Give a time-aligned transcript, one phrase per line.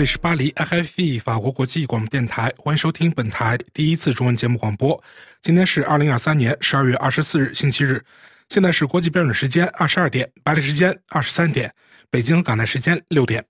[0.00, 4.98] 这里是巴黎 IFE 法国国际广播电台，欢迎收听本台第一次中文节目广播。
[5.42, 8.02] 今天是二零二三年十二月二十四日，星期日。
[8.48, 11.70] 现在是国际标准时间二十二点，巴黎时间二十三点，
[12.10, 13.44] 北京和港台时间六点。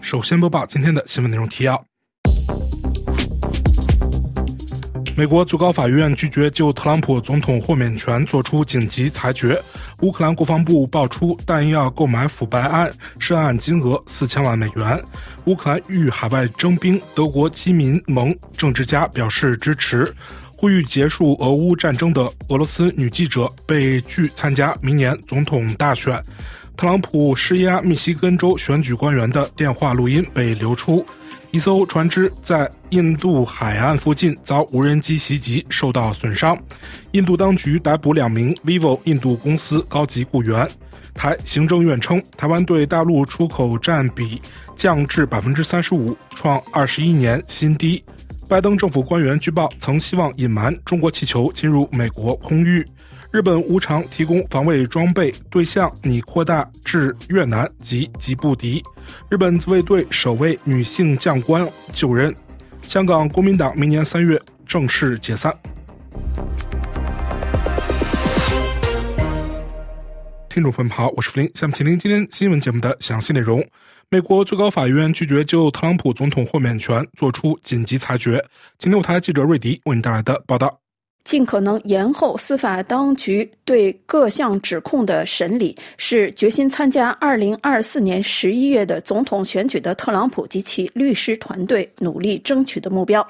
[0.00, 1.84] 首先播报今天的新闻内容提要。
[5.20, 9.60] 美国最高法院拒绝就特朗普总统豁免权作出紧急裁决。
[10.00, 14.98] 乌克兰国防部爆出弹药购买腐败案，涉案金额四千万美元。
[15.44, 20.10] 乌克兰欲海外征兵，德国基民盟政治家表示支持。
[20.56, 26.18] 呼吁结束俄乌战争的俄罗斯女记者被拒参加明年总统大选。
[26.78, 31.04] 特朗普施压密西根州选举官员的电话录音被流出。
[31.52, 36.56] 一艘船只在印度海岸附近遭无人机袭击，受到损伤。
[37.10, 40.68] 印度当局逮捕两名 vivo 印度公司高级雇员。
[41.12, 44.40] 台行政院称，台湾对大陆出口占比
[44.76, 48.02] 降至百分之三十五，创二十一年新低。
[48.50, 52.84] 拜登政府官员据报曾希望隐瞒中国气球进入美国空域。
[53.30, 58.82] 日本无偿提供防卫装备对象拟扩大至越南及吉布提。
[59.28, 62.34] 日本自卫队首位女性将官就任。
[62.82, 65.54] 香港国民党明年三月正式解散。
[70.48, 73.64] 听众朋友们好，我是福林，下面请听今天新闻节目的详细内容。
[74.12, 78.44] 美国最高法院拒绝就特朗普总统豁免权作出紧急裁决。
[78.76, 80.80] 今天我台记者瑞迪为您带来的报道。
[81.22, 93.24] 尽可能延后司法当局对各项指控的审理，是决心参加二零二四年十一月的总统选举的特朗普及其律师团队努力争取的目标。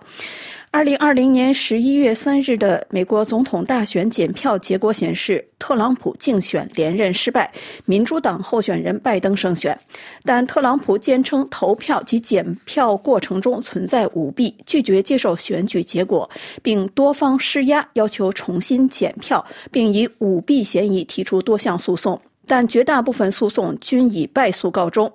[0.73, 7.53] 二零二零年十一月三日的美国总统大选检票结果显示，特朗普竞选连任失败，
[7.87, 9.77] 民主党候选人拜登胜选。
[10.23, 16.31] 但特朗普坚称投票及检票过程中存在舞弊，拒绝接受选举结果，
[16.63, 22.21] 并多方施压，要求重新检票，并以舞弊嫌疑提出多项诉讼。
[22.47, 25.13] 但绝大部分诉讼均以败诉告终。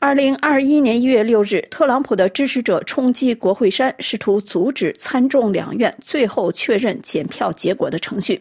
[0.00, 8.40] 二零二一年一月六日，特朗普的支持者冲击国会山，试图阻止参众两院最后确认检票结果的程序。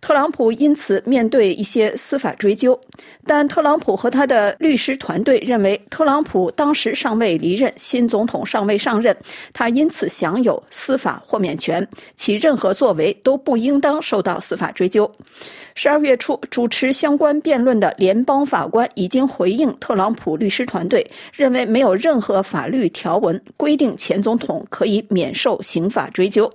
[0.00, 2.78] 特朗普因此面对一些司法追究，
[3.26, 9.16] 但特朗普和他的律师团队认为，特朗普当时尚未离任，新总统尚未上任，
[9.52, 15.10] 他因此享有司法豁免权，其任何作为都不应当受到司法追究。
[15.74, 26.50] 十二月初，主持相关辩论的联邦法官已经回应特朗普律师团队，认为没有任何法律条文规定前总统可以免受刑法追究。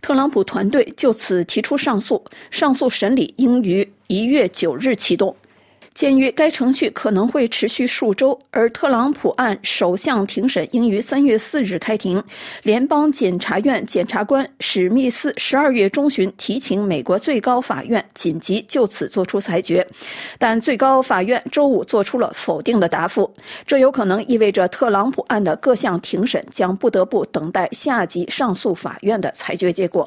[0.00, 5.36] 特朗普团队就此提出上诉，上诉审理应于一月九日启动。
[5.96, 12.22] 鉴于该程序可能会持续数周，而特朗普案首相庭审应于三月四日开庭，
[12.64, 19.86] 联邦检察院检察官史密斯十二月中旬提请美国最高法院紧急就此作出裁决，
[20.38, 23.32] 但最高法院周五作出了否定的答复，
[23.66, 30.06] 这有可能意味着特朗普案的各项庭审将不得不等待下级上诉法院的裁决结果。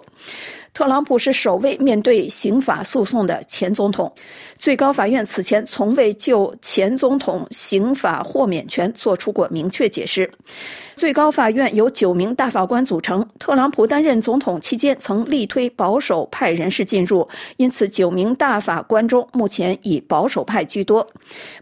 [0.74, 4.12] 特朗普是首位面对刑法诉讼的前总统，
[4.58, 10.30] 最高法院此前从未就前总统刑法豁免权作出过明确解释。
[11.00, 13.26] 最高法院由九名大法官组成。
[13.40, 21.08] 特朗普担任总统期间曾力推保守派人士进入，因此九名大法官中目前以保守派居多。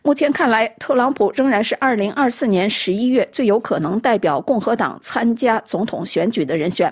[0.01, 6.91] 目前看来，特朗普仍然是2024年11月最有可能代表共和党参加总统选举的人选。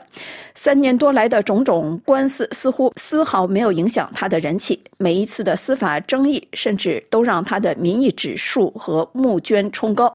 [0.54, 10.14] 三年多来的种种官司似乎丝毫没有影响他的人气，每一次的司法争议甚至都让他的民意指数和募捐冲高。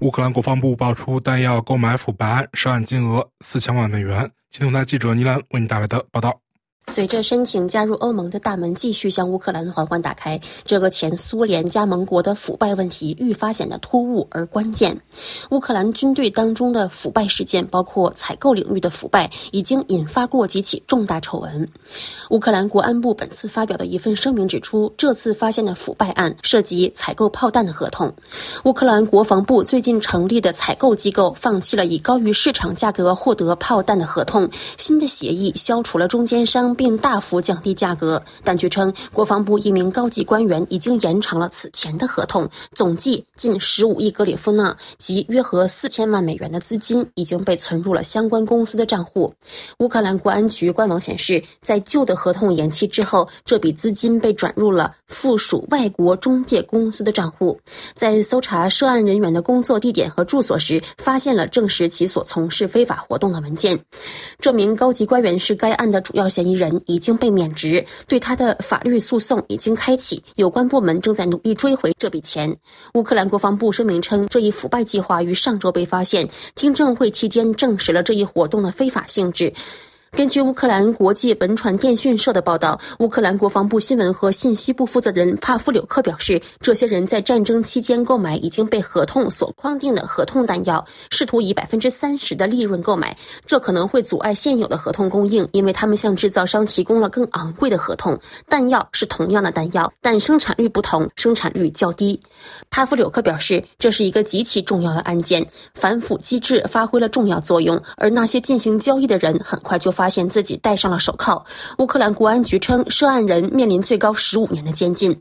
[0.00, 4.30] 乌克兰国防部爆出弹药购买腐败案，涉案金额四千万美元。
[4.50, 6.40] 青铜台记者尼兰为你带来的报道。
[6.88, 14.98] 随着申请加入欧盟的大门继续向乌克兰缓缓打开，这个前苏联加盟国的腐败问题愈发显得突兀而关键。
[15.50, 21.68] 乌克兰军队当中的腐败事件，包括采购领域的腐败，已经引发过几起重大丑闻。
[22.30, 28.10] 乌克兰国安部本次发表的一份声明指出，这次发现的腐败案涉及采购炮弹的合同。
[28.64, 34.48] 乌克兰国防部最近成立的采购机构放弃了以高于市场价格获得炮弹的合同，
[34.78, 36.74] 新的协议消除了中间商。
[36.78, 49.32] 并大幅降低价格，但据称，国防部一名高级官员已经延长了此前的合同，总计近十五亿格里夫纳及约合四千万美元的资金已经被存入了相关公司的账户。
[49.78, 57.58] 乌克兰国安局官网显示，在旧的合同延期之后，这笔资金被转入了附属外国中介公司的账户。
[57.94, 63.78] 在搜查涉案人员的工作地点和住所时，发现了证实其所从事非法活动的文件。
[64.40, 72.52] 这名高级官员是该案的主要嫌疑人，已经被免职，对他的法律诉讼已经开启，有关部门正在努力追回这笔钱。
[72.94, 79.52] 乌克兰国防部声明称，这一腐败计划于上周被发现，听证会期间证实了这一活动的非法性质。
[80.12, 93.14] 根据乌克兰国际本传电讯社的报道，乌克兰国防部新闻和信息部负责人帕夫柳克表示，这些人在战争期间购买已经被合同所框定的合同弹药，试图以百分之三十的利润购买。
[93.46, 98.18] 这可能会阻碍现有的合同供应，因为他们向制造商提供了更昂贵的合同。
[98.48, 102.18] 弹药是同样的弹药，但生产率不同，生产率较低。
[102.70, 109.92] 帕夫柳克表示，这是一个极其重要的案件，反腐机制发挥了重要作用，而那些进行交易的人很快就。
[109.98, 111.44] 发现自己戴上了手铐。
[111.78, 115.20] 乌克兰国安局称，涉案人面临最高十五年的监禁。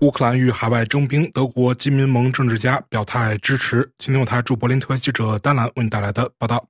[0.00, 3.90] 乌克兰与海外征兵，德国基民盟政治家表态支持。
[3.98, 6.62] 今天，我台驻柏林特记者丹兰为你带来的报道：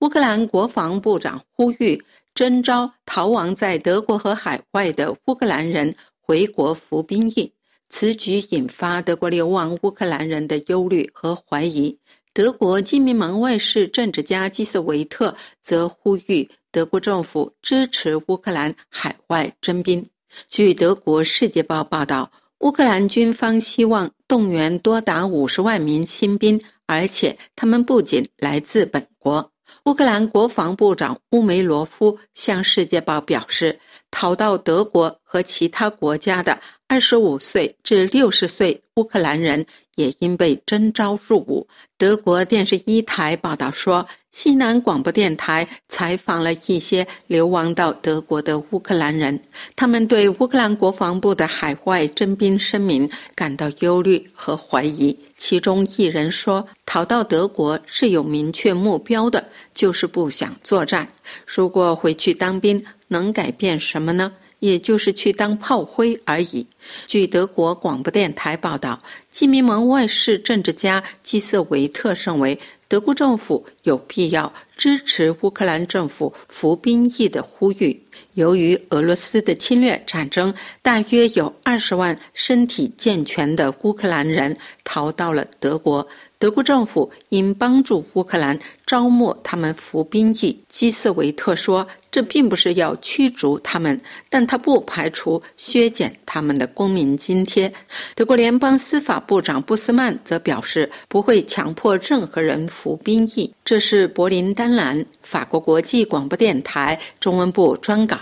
[0.00, 2.02] 乌克兰国防部长呼吁
[2.34, 7.52] 征召逃亡在德国和海外的乌克兰人回国服兵役。
[7.88, 11.98] 此举引发德国流亡乌克兰人的忧虑和怀疑。
[12.36, 20.06] 德国基民盟外事政治家基斯维特则呼吁德国政府支持乌克兰海外征兵。
[20.46, 29.50] 据德国《世界报》报道，乌克兰军方希望动员多达五十万名新兵，而且他们不仅来自本国。
[29.86, 33.80] 乌克兰国防部长乌梅罗夫向《世界报》表示，
[34.18, 36.58] 逃到德国和其他国家的
[36.88, 39.66] 二十五岁至六十岁乌克兰人。
[39.96, 41.66] 也因被征召入伍。
[41.98, 44.06] 德国电视一台报道说，
[44.36, 49.40] 西南广播电台采访了一些流亡到德国的乌克兰人，
[49.74, 55.18] 他们对乌克兰国防部的海外征兵声明感到忧虑和怀疑。
[55.34, 59.42] 其中一人说：“逃到德国是有明确目标的，
[59.72, 61.08] 就是不想作战。
[61.46, 66.66] 如果回去当兵，能改变什么呢？”也就是去当炮灰而已。
[67.06, 68.98] 据德国广播电台报道，
[69.30, 78.00] 基民盟外事政治家基瑟维特认为，德国政府有必要支持乌克兰政府服兵役的呼吁。
[78.34, 86.06] 由于俄罗斯的侵略战争，大约有二十万身体健全的乌克兰人逃到了德国。
[86.38, 90.60] 德国政府应帮助乌克兰招募他们服兵役。
[90.68, 93.98] 基斯维特说：“这并不是要驱逐他们，
[94.28, 97.72] 但他不排除削减他们的公民津贴。”
[98.14, 108.18] 德国联邦司法部长布斯曼则表示：“不会强迫任何人服兵役。”这是柏林丹兰法国国际广播电台中文部专稿。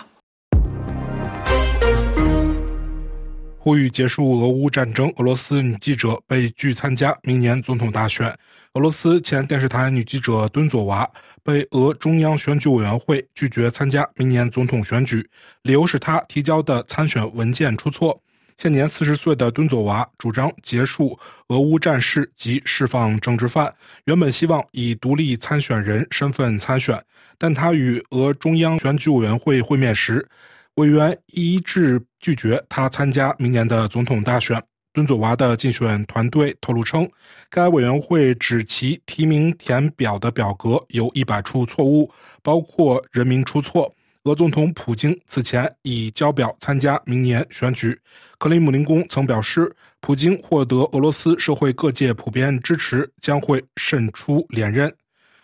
[3.64, 8.28] 呼吁结束俄乌战争，俄罗斯女记者被拒参加明年总统大选。
[8.74, 11.10] 俄罗斯前电视台女记者敦佐娃
[11.42, 15.26] 被俄中央选举委员会拒绝参加明年总统选举，
[15.62, 18.20] 理由是她提交的参选文件出错。
[18.58, 21.18] 现年四十岁的敦佐娃主张结束
[21.48, 27.02] 俄乌战事及释放政治犯，原本希望以独立参选人身份参选，
[27.38, 30.28] 但她与俄中央选举委员会会面时。
[30.76, 34.60] 委员一致拒绝他参加明年的总统大选。
[34.92, 37.08] 敦佐娃的竞选团队透露称，
[37.48, 42.10] 该委员会指其提名填表的表格有一百处错误，
[42.42, 43.92] 包括人名出错。
[44.24, 47.96] 俄总统普京此前已交表参加明年选举。
[48.38, 54.92] 克里姆林宫曾表示，普京获得俄罗斯社会各界普遍支持，将会胜出连任。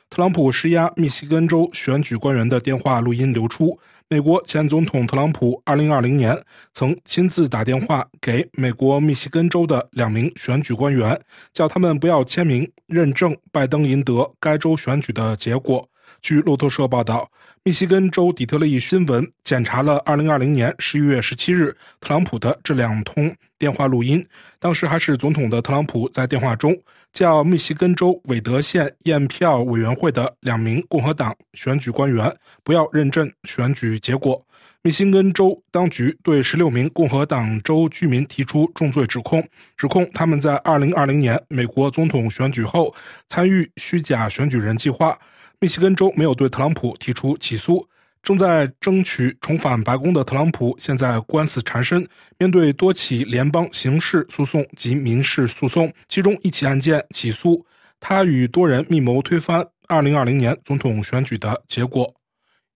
[0.09, 3.79] 特朗普施压密西根州选举官员的电话录音流出。
[4.13, 6.37] 美国前总统特朗普2020年
[6.75, 11.17] 曾亲自打电话给美国密西根州的两名选举官员，
[11.53, 15.89] 叫他们不要签名认证拜登赢得该州选举的结果。
[16.23, 17.31] 据路透社报道，
[17.63, 24.27] 密西根州底特律新闻检查了2020年11月17日特朗普的这两通电话录音，
[24.59, 26.77] 当时还是总统的特朗普在电话中。
[27.13, 34.41] 叫密西根州韦德县验票委员会的两名共和党选举官员不要认证选举结果。
[34.83, 39.45] 密西根州当局对十六名共和党州居民提出重罪指控，
[39.77, 42.95] 指控他们在二零二零年美国总统选举后
[43.29, 45.19] 参与虚假选举人计划。
[45.61, 47.87] 密西根州没有对特朗普提出起诉。
[48.23, 52.07] 正在争取重返白宫的特朗普，现在官司缠身，
[52.39, 57.65] 面对多起联邦刑事诉讼及民事诉讼，其中一起案件起诉
[57.99, 62.15] 他与多人密谋推翻2020年总统选举的结果。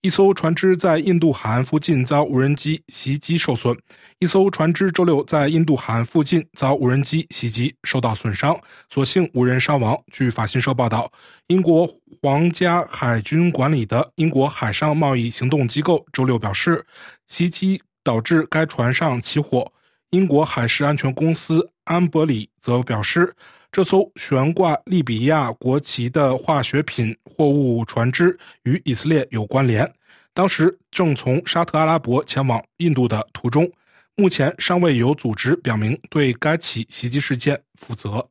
[0.00, 3.74] 一艘船只在印度海岸附近遭无人机袭击受损。
[4.18, 8.54] 一艘船只周六在印度海岸附近遭无人机袭击，受到损伤，
[8.90, 9.98] 所幸无人伤亡。
[10.12, 11.10] 据法新社报道，
[11.46, 11.86] 英国
[12.24, 16.82] 皇家海军管理的英国海上贸易行动机构周六表示，
[17.28, 19.70] 袭击导致该船上起火。
[20.08, 23.36] 英国海事安全公司安伯里则表示。
[23.70, 29.86] 这艘悬挂利比亚国旗的化学品货物船只与以色列有关联，
[30.32, 33.70] 当时正从沙特阿拉伯前往印度的途中。
[34.16, 38.26] 目前尚未有组织表明对该起袭击事件负责。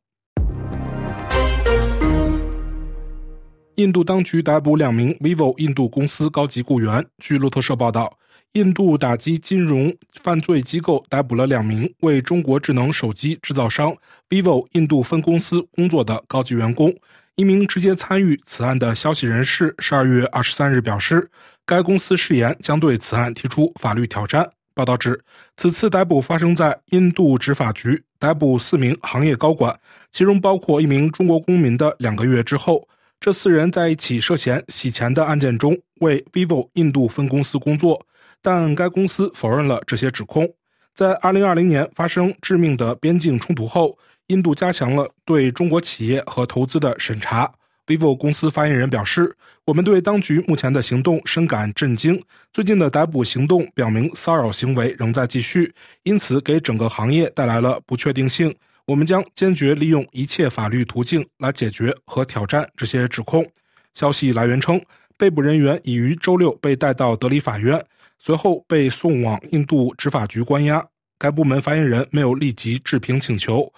[3.75, 7.05] 印度当局逮捕两名 vivo 印度公司高级雇员。
[7.19, 8.17] 据路透社报道。
[8.53, 13.91] 印度打击金融犯罪机构逮捕了两名为中国智能手机制造商
[14.29, 16.93] vivo 印度分公司工作的高级员工。
[17.35, 21.31] 一名直接参与此案的消息人士十二月二十三日表示，
[21.65, 24.47] 该公司誓言将对此案提出法律挑战。
[24.75, 25.19] 报道指，
[25.57, 29.75] 此次逮捕发生在印度执法局逮捕四名行业高管，
[30.11, 32.87] 其中包括一名中国公民的两个月之后。
[33.23, 38.05] 这四人在一起涉嫌洗钱的案件中为 vivo 印度分公司工作。
[38.41, 40.45] 但该公司否认了这些指控。
[40.93, 47.49] 在2020年发生致命的边境冲突后，印度加强了对中国企业和投资的审查。
[47.87, 52.21] vivo 公司发言人表示：“我们对当局目前的行动深感震惊。
[52.51, 58.53] 最近的逮捕行动表明骚扰行为仍在继续，因此给整个行业带来了不确定性。
[58.85, 63.45] 我们将坚决利用一切法律途径来解决和挑战这些指控。”
[63.93, 64.81] 消息来源称，
[65.17, 67.83] 被捕人员已于周六被带到德里法院。
[68.19, 70.81] 随后被送往印度执法局关押。
[71.19, 73.69] 该部门发言人没有立即置评请求。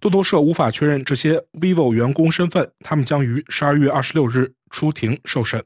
[0.00, 5.64] 路透社无法确认这些 vivo 员工身份，他们将于十二月二十六日出庭受审。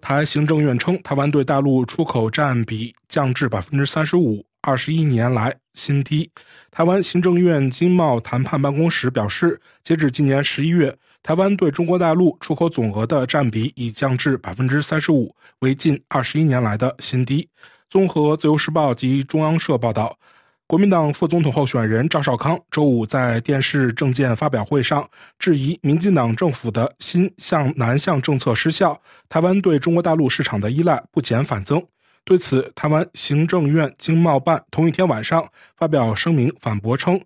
[0.00, 6.30] 台行政院称，台湾对大陆出口占比降至百分之三十五，二十一年来新低。
[6.70, 10.96] 台湾行政院经贸谈判办公室表示，截至今年十一月。
[11.22, 17.46] 台湾对中国大陆出口总额的占比已降至百分之三十五，为近二十一年来的新低。
[17.90, 20.18] 综合自由时报及中央社报道，
[20.66, 25.06] 国民党副总统候选人赵少康周五在电视政见发表会上
[25.38, 28.98] 质疑民进党政府的新向南向政策失效，
[29.28, 31.84] 台湾对中国大陆市场的依赖不减反增。
[32.24, 37.20] 对此，台湾行政院经贸办同一天晚上发表声明反驳称。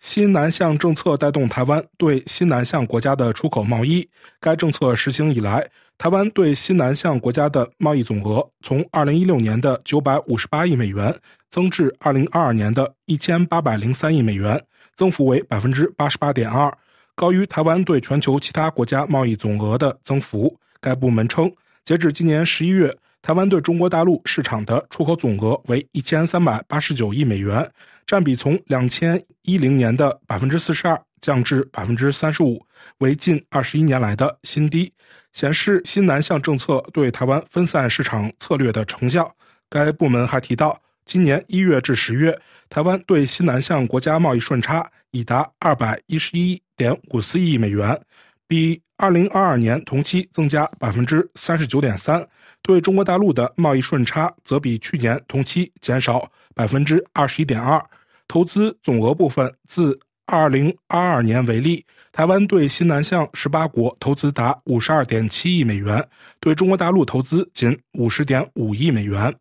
[0.00, 4.08] 新南向政策带动台湾对新南向国家的出口贸易。
[4.40, 11.12] 该政策实行以来，台湾对新南向国家的贸易总额从2016年的958亿美元
[11.50, 14.62] 增至2022年的1803亿美元，
[14.94, 16.72] 增幅为88.2%，
[17.16, 20.56] 高于台湾对全球其他国家贸易总额的增幅。
[20.80, 21.52] 该部门称，
[21.84, 27.70] 截至今年11月，台湾对中国大陆市场的出口总额为1389亿美元。
[28.06, 32.58] 占比从两千一零年的百分之四十二降至百分之三十五，
[33.00, 34.90] 为近二十一年来的新低，
[35.34, 39.30] 显示新南向政策对台湾分散市场策略的成效。
[39.68, 42.34] 该部门还提到，今年一月至十月，
[42.70, 48.00] 台湾对新南向国家贸易顺差已达二百一十一点五四亿美元，
[48.46, 52.26] 比二零二二年同期增加百分之三十九点三。
[52.68, 57.82] 对中国大陆的贸易顺差则比去年同期减少百分之二十一点二。
[58.28, 66.06] 投资总额部分，自二零二二年为例，台湾对新南向十八国投资达五十二点七亿美元，
[66.40, 69.34] 对中国大陆投资仅五十点五亿美元。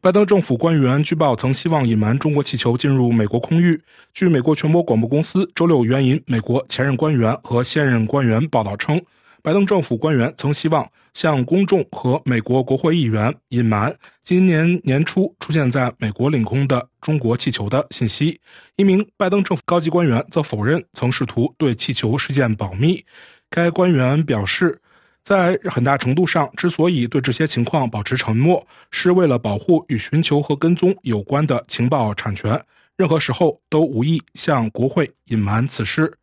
[0.00, 3.80] 拜登政府官员据报曾希望隐瞒中国气球进入美国空域。
[4.14, 9.00] 据美国全国广播公司周六援引美国前任官员和现任官员报道称。
[9.42, 18.40] 拜登政府官员曾希望向公众和美国国会议员隐瞒今年年初出现在美国领空的中国气球的信息。
[18.76, 23.04] 一名拜登政府高级官员则否认曾试图对气球事件保密。
[23.50, 24.80] 该官员表示，
[25.28, 32.58] 在很大程度上，之所以对这些情况保持沉默，是为了保护与寻求和跟踪有关的情报产权。
[32.96, 36.16] 任何时候都无意向国会隐瞒此事。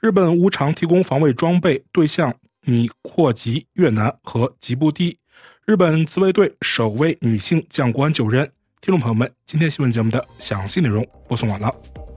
[0.00, 2.34] 日本无偿提供防卫装备对象。
[2.62, 5.16] 拟扩及越南和吉布地。
[5.64, 8.44] 日本自卫队首位女性将官就任。
[8.82, 12.07] 听众朋友们，今天新闻节目的详细内容播送完了。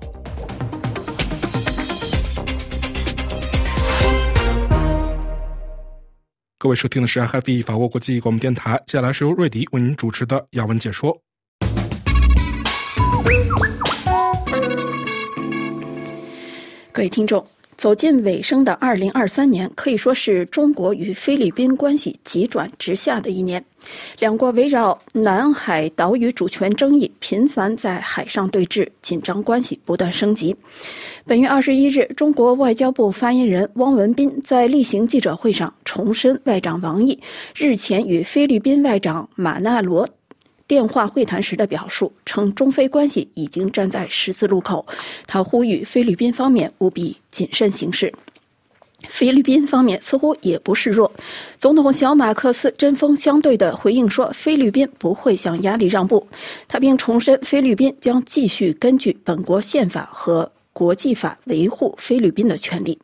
[6.62, 11.20] 各位收听的是 FFE 法国国际广播电台，接下来是由瑞迪为您主持的要闻解说。
[16.92, 17.44] 各位听众，
[17.82, 23.66] 走进尾声的二零二三年可以说是中国与菲律宾关系急转直下的一年。
[24.20, 30.56] 两国围绕南海岛屿主权争议频繁在海上对峙，紧张关系不断升级。
[31.26, 37.20] 本月二十一日，中国外交部发言人汪文斌在例行记者会上重申，外长王毅
[37.56, 40.08] 日前与菲律宾外长马纳罗
[40.72, 44.86] 电话会谈时的表述，称中菲关系已经站在十字路口。
[45.28, 48.10] 他呼吁菲律宾方面务必谨慎行事。
[49.06, 51.12] 菲律宾方面似乎也不示弱，
[51.60, 56.26] 总统小马克思针锋相对地回应说：“菲律宾不会向压力让步。”
[56.70, 62.98] 他并重申，菲律宾将继续根据本国宪法和国际法维护菲律宾的权利。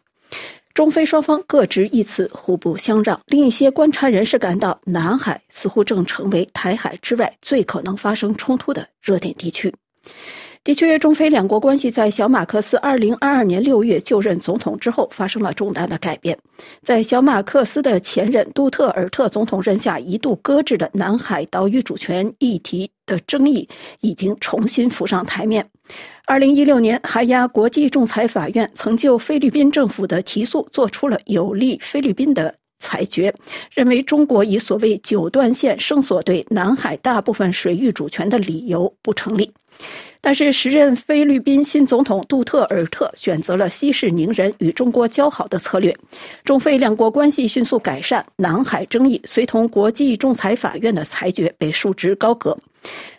[0.77, 3.19] 中非双方各执一词，互不相让。
[3.25, 9.73] 另一些观察人士感到，南海似乎正成为台海之外最可能发生冲突的热点地区。
[10.63, 16.37] 的确，中非两国关系在小马克思2022年6月就任总统之后发生了重大的改变。
[16.83, 23.67] 在小马克思的前任杜特尔特总统任下，一度搁置的南海岛屿主权议题的争议
[24.01, 25.67] 已经重新浮上台面。
[26.25, 33.33] 二零一六年，海牙国际仲裁法院曾就菲律宾政府的提诉做出了有利菲律宾的裁决，
[33.73, 39.51] 认为中国以所谓九段线声索对南海大部分水域主权的理由不成立。
[40.27, 45.95] 但是，时任菲律宾新总统杜特尔特选择了息事宁人、与中国交好的策略，
[46.43, 52.57] 中菲两国关系迅速改善，南海争议随同国际仲裁法院的裁决被束之高阁。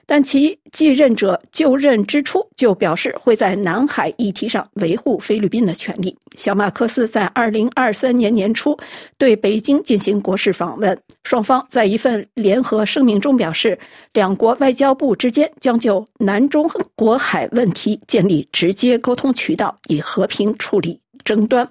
[0.05, 6.15] 但其继任者就任之初就表示会在南海议题上维护菲律宾的权利。
[6.37, 8.77] 小马克思在二零二三年年初
[9.17, 10.99] 对北京进行国事访问，
[11.29, 13.79] 双方在一份联合声明中表示，
[14.15, 16.67] 两国外交部之间将就南中
[16.97, 21.69] 国海问题建立直接沟通渠道，以和平处理争端。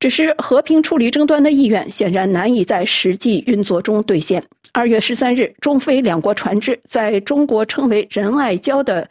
[0.00, 4.42] 只是和平处理争端的意愿显然难以在实际运作中兑现。
[4.72, 9.06] 二月十三日，中菲两国船只在中国称为仁爱礁的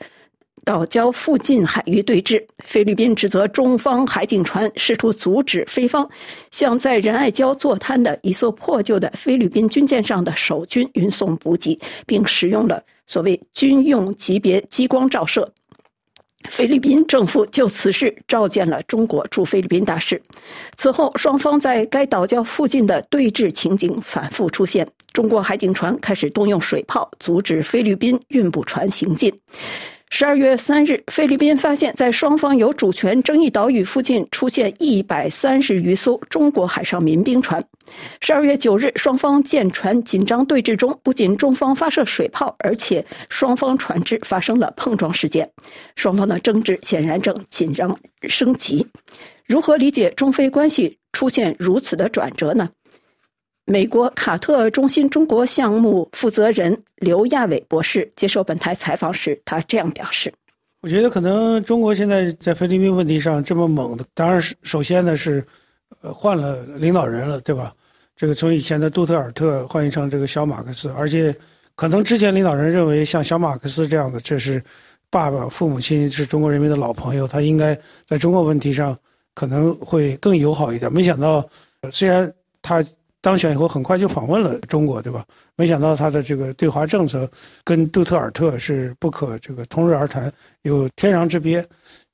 [0.63, 2.43] 岛礁附近海域对峙。
[2.65, 6.07] 菲律宾指责中方海警船试图阻止菲方
[6.51, 15.51] 向在仁爱礁坐滩的一艘破旧的菲律宾军舰上的守军运送补给，并使用了所谓军用级别激光照射。
[16.49, 20.19] 菲律宾政府就此事召见了中国驻菲律宾大使。
[20.75, 24.87] 此后，双方在该岛礁附近的对峙情景反复出现。
[25.13, 29.31] 中国海警船开始动用水炮阻止菲律宾运补船行进。
[30.13, 37.63] 十二月三日，菲律宾发现，在双方有主权争议岛屿附近出现一百三十余艘中国海上民兵船。
[38.19, 45.49] 十二月九日，双方舰船紧张对峙中，不仅中方发射水炮，而且双方船只发生了碰撞事件。
[45.95, 47.97] 双方的争执显然正紧张
[48.27, 48.85] 升级。
[49.47, 52.69] 如何理解中菲关系出现如此的转折呢？
[53.71, 60.29] 美国卡特中心中国项目负责人刘亚伟博士接受本台采访时，他这样表示
[60.83, 65.41] ：“我觉得可能中国现在在菲律宾问题上这么猛的，当然是首先呢是，
[66.01, 67.73] 呃，换了领导人了，对吧？
[68.17, 71.33] 这个从以前的杜特尔特换成这个小马克思，而且
[71.73, 74.61] 可能之前领导人认为像小马克思这样的，这是
[75.09, 77.73] 爸爸、父母亲是中国人民的老朋友，他应该
[78.05, 78.97] 在中国问题上
[79.33, 80.91] 可能会更友好一点。
[80.91, 81.41] 没想到，
[81.89, 82.29] 虽然
[82.61, 82.83] 他。”
[83.21, 85.23] 当选以后，很快就访问了中国，对吧？
[85.55, 87.29] 没想到他的这个对华政策
[87.63, 91.63] 跟杜特尔特是不可这个同日而谈，有天壤之别。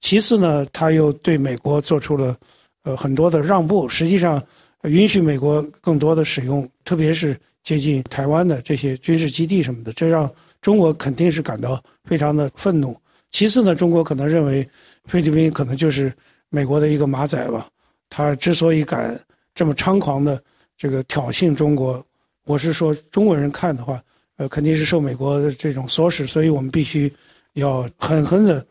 [0.02, 2.36] 其次呢，他又对美国做出了
[2.84, 4.44] 呃很多的让步，实际上
[4.84, 10.30] 允许美国更多的使用，特别是接近台湾的这些军事基地什么的，这让
[10.62, 12.94] 中国肯定是感到非常的愤怒。
[13.32, 14.68] 其次呢，中国可能认为
[15.06, 16.12] 菲律宾可能就是
[16.50, 17.66] 美国的一个马仔吧。
[18.10, 19.18] 他之所以敢
[19.56, 20.38] 这么猖狂的。
[20.78, 22.06] 这个挑衅中国，
[22.46, 24.00] 我是说中国人看的话，
[24.36, 27.12] 呃，肯定是受美国的这种唆使，所以我们必须
[27.54, 28.64] 要狠狠的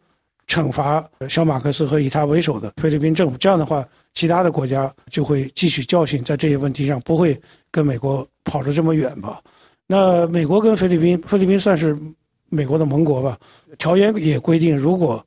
[0.47, 3.37] 惩罚小马克思和以他为首的菲律宾政府。
[3.37, 7.37] 这样的话，其他的国家就会汲取教训，在这些问题上不会
[7.73, 9.43] 跟美国跑得这么远吧？
[9.89, 11.99] 那美国跟菲律宾，菲律宾算是
[12.49, 13.37] 美国的盟国吧？
[13.79, 15.25] 条约也规定，如果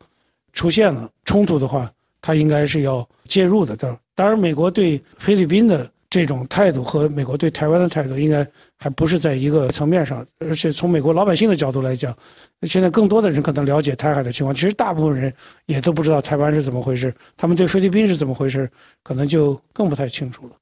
[0.53, 3.75] 出现了冲突的话，他应该是要介入的。
[3.75, 5.91] 当当然，美国对菲律宾的。
[6.09, 8.45] 这种态度和美国对台湾的态度应该
[8.77, 12.15] 还不是在一个层面上，而且从美国老百姓的角度来讲，
[12.63, 15.31] 现在更多的人可能了解台海的情况，其实大部分人
[15.67, 18.67] 也都不知道台湾是怎么回事，他们对菲律宾是怎么回事，
[19.03, 20.53] 可能就更不太清楚了。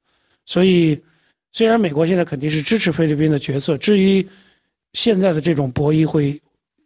[0.46, 1.02] 所以，
[1.54, 4.28] 虽然美国现在肯定是支持菲律宾的决策，至于
[4.94, 6.38] 现在的这种博弈会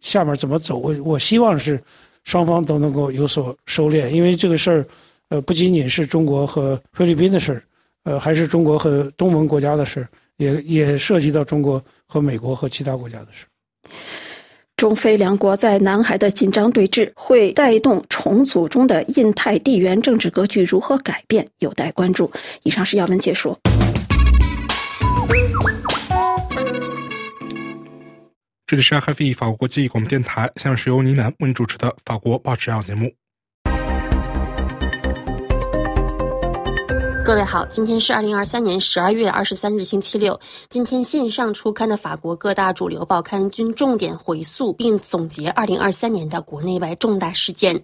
[0.02, 1.82] 下面怎么走，我我希望是
[2.26, 4.86] 双方都能够有所收敛，因为这个事儿，
[5.30, 7.63] 呃，不仅仅是中国和菲律宾的事儿，
[8.04, 13.46] 呃，还是中国和东盟国家的事，也也涉及到中国和美国和其他国家的事。
[14.76, 22.32] 中非两国在南海的紧张对峙，会带动重组中的印太地缘政治格局如何改变，有待关注。
[22.64, 23.56] 以上是要闻解说。
[28.66, 33.12] 这里是 RFE 法国国际广播电台，现在是由倪楠为您主持的法国报纸要节目。
[37.32, 40.38] 各位好，今天是二零二三年十二月二十三日，星期六。
[40.67, 47.82] 今天线上出刊的法国各大主流报刊均重点回溯并总结二零二三年的国内外重大事件。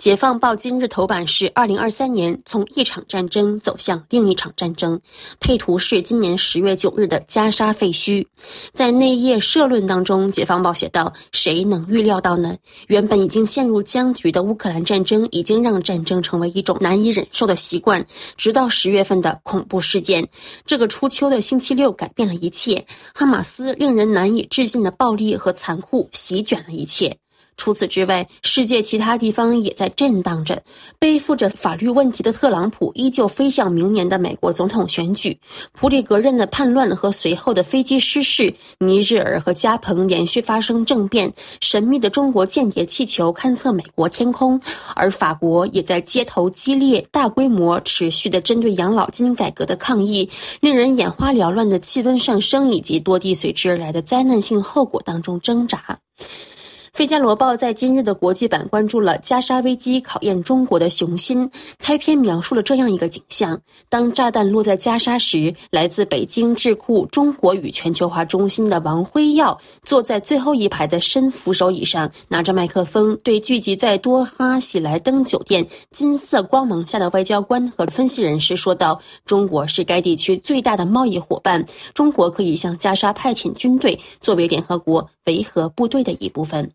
[0.00, 4.98] 解放报今日头版是二零二三年从一场战争走向另一场战争，
[5.40, 8.26] 配图是今年十月九日的加沙废墟。
[8.72, 12.56] 在内页社论当中，解放报写道：“谁能预料到呢？
[12.86, 18.02] 原本已经陷入僵局的乌克兰战争，已经让战争成为一种难以忍受的习惯。
[18.38, 20.26] 直到十月份的恐怖事件，
[20.64, 22.82] 这个初秋的星期六改变了一切。
[23.14, 27.14] 哈马斯令人难以置信的暴力和残酷席卷了一切。”
[27.60, 30.62] 除此之外，世界其他地方也在震荡着。
[30.98, 35.38] 背负着法律问题的特朗普依旧飞向明年的美国总统选举。
[35.72, 44.58] 普里格任的叛乱和随后的飞机失事，尼日尔和加蓬连续发生政变，神秘的中国间谍气球勘测美国天空，
[44.94, 50.26] 而法国也在街头激烈、大规模、持续的针对养老金改革的抗议，
[50.62, 55.98] 令人眼花缭乱的气温上升以及多地随之而来的灾难性后果当中挣扎。
[57.00, 61.50] 《费加罗报》在今日的国际版关注了加沙危机考验中国的雄心。
[61.78, 63.58] 开篇描述了这样一个景象：
[63.88, 86.72] 当炸弹落在加沙时，来自北京智库中国与全球化中心的王辉耀坐在最后一排的深扶手椅上，拿着麦克风，对聚集在多哈喜来登酒店金色光芒下的外交官和分析人士说道：“中国是该地区最大的贸易伙伴，中国可以向加沙派遣军队，作为联合国维和部队的一部分。”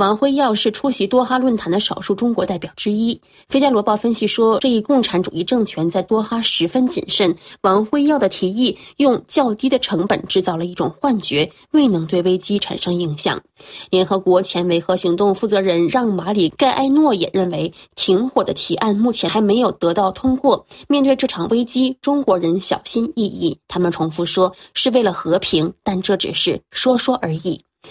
[0.00, 3.14] 王辉耀是出席多哈论坛的少数中国代表之一。
[3.50, 7.36] 《费加罗报》分析说，这一共产主义政权在多哈十分谨慎。
[7.60, 13.38] 王辉耀的提议用较低的成本制造了一种幻觉，未能对危机产生影响。
[13.90, 20.64] 联合国前维和行动负责人让·马里盖埃诺也认为，停火的提案目前还没有得到通过。
[20.88, 23.54] 面对这场危机，中国人小心翼翼。
[23.68, 27.62] 他们重复说，是为了和平，但这只是说说而已。《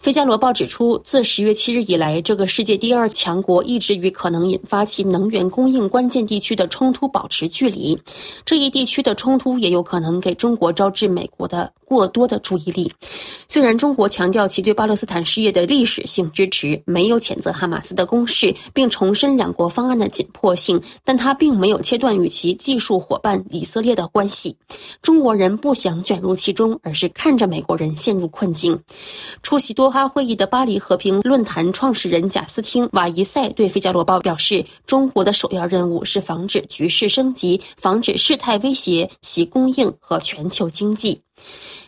[0.00, 8.00] 费加罗报》指出，自十月七日以来，这个世界第二强国一直与可能引发其能源供应关键地区的冲突保持距离。
[8.42, 12.90] 这一地区的冲突也有可能给中国招致美国的过多的注意力。
[13.46, 24.56] 虽然中国强调其对巴勒斯坦事业的历史性支持，没有谴责哈马斯的攻势，并重申两国方案的紧迫性，但它并没有切断与其技术伙伴以色列的关系。
[25.02, 28.80] 中国人不想卷入其中，而是看着美国人陷入困境。
[29.42, 29.89] 出席多。
[29.90, 41.14] 哈会议的巴黎和平论坛创始人贾斯汀·瓦伊塞对《费加罗报》表示：“中国的首要任务是防止局势升级，防止事态威胁其供应和全球经济。”《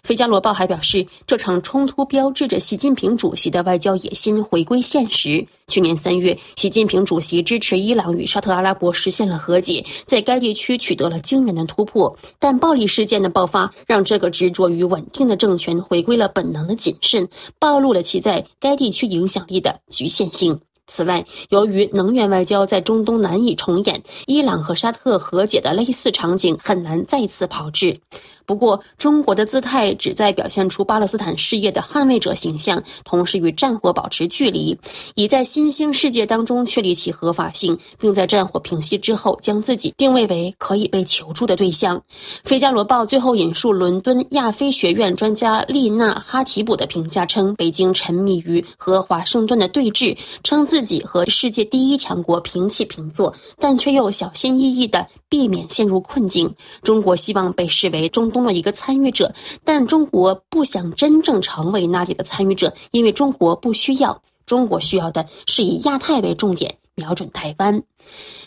[0.02, 5.46] 费加罗报》还表示，这场冲突标志着习近平主席的外交野心回归现实。
[5.68, 12.16] 去年三月，习近平主席支持伊朗与沙特阿拉伯实现了和解，在该地区取得了惊人的突破。
[12.40, 17.28] 但暴力事件的爆发，让这个执着于稳定的政权回归了本能的谨慎，
[17.60, 20.60] 暴露了其在该地区影响力的局限性。
[20.88, 28.00] 此外，由于能源外交在中东难以重演，伊朗和沙特和解的类似场景很难再次炮制。
[28.44, 34.76] 不过，中国的姿态旨在表现出巴勒斯坦事业的捍卫者形象，同时与战火保持距离，
[35.14, 41.96] 以在新兴世界当中确立其合法性，并在战火平息之后将自己定位为可以被求助的对象。
[42.42, 56.54] 《费加罗报》最后引述伦敦亚非学院专家丽娜·哈提卜的评价称：“北京沉迷于和华盛顿的对峙，称自己和世界第一强国平起平坐，但却又小心翼翼地避免陷入困境。
[56.82, 64.22] 中国希望被视为中。”东的一个参与者，但中国不想真正成为那里的参与者，因为中国不需要。
[64.46, 67.80] 中国需要的是以亚太为重点，瞄准台湾。《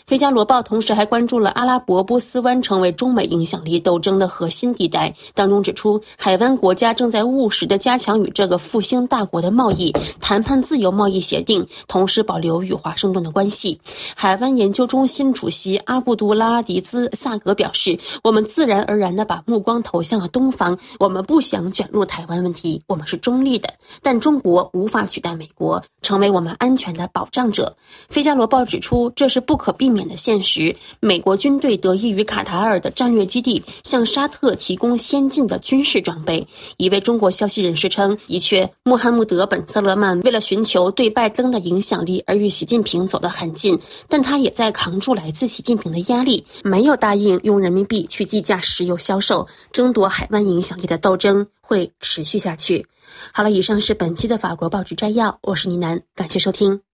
[0.06, 13.80] 费加罗报》同时还关注了阿拉伯波斯湾成为中美影响力斗争的核心地带，当中指出，海湾国家正在务实地加强与这个复兴大国的贸易谈判自由贸易协定，同时保留与华盛顿的关系。
[14.14, 23.68] 海湾研究中心主席阿布杜拉迪兹萨格表示：“我们自然而然地把目光投向了东方，我们不想卷入台湾问题，我们是中立的。
[24.02, 27.76] 但中国无法取代美国，成为我们安全的保障者。”
[28.14, 30.06] 《费加罗报》指出，这是不可避免。
[30.06, 36.46] 的现实，美国军队得益于卡塔尔的战略基地，向沙特提供先进的军事装备。
[36.76, 43.76] 一位中国消息人士称，的确，穆罕默德本瑟勒曼为了寻求对拜登的影响力而与习近平走得很近，
[44.08, 49.44] 但他也在扛住来自习近平的压力，没有答应用人民币去计价石油销售。
[49.72, 52.86] 争夺海湾影响力的斗争会持续下去。
[53.32, 56.85] 好了，以上是本期的法国报纸摘要，我是倪楠，感谢收听。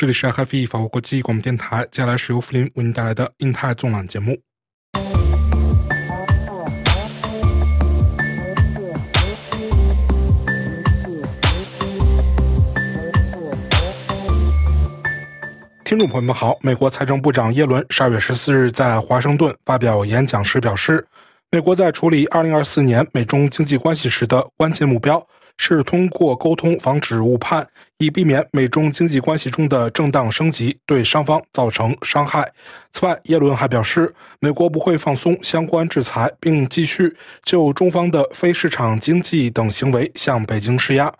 [0.00, 4.40] 这里是 FFE 法国国际广播电台，接下来是由福林为您带来的印太纵览节目。
[15.84, 21.04] 听众朋友们好，美国财政部长耶伦十二月十四日在华盛顿发表演讲时表示，
[21.50, 25.20] 美国在处理二零二四年美中经济关系时的关键目标。
[25.58, 27.68] 是通过沟通防止误判，
[27.98, 32.50] 以避免美中经济关系中的正当升级对双方造成伤害。
[32.92, 41.12] 此外，耶伦还表示，美国不会放松相关制裁，并继续就中方的非市场经济等行为向北京施压。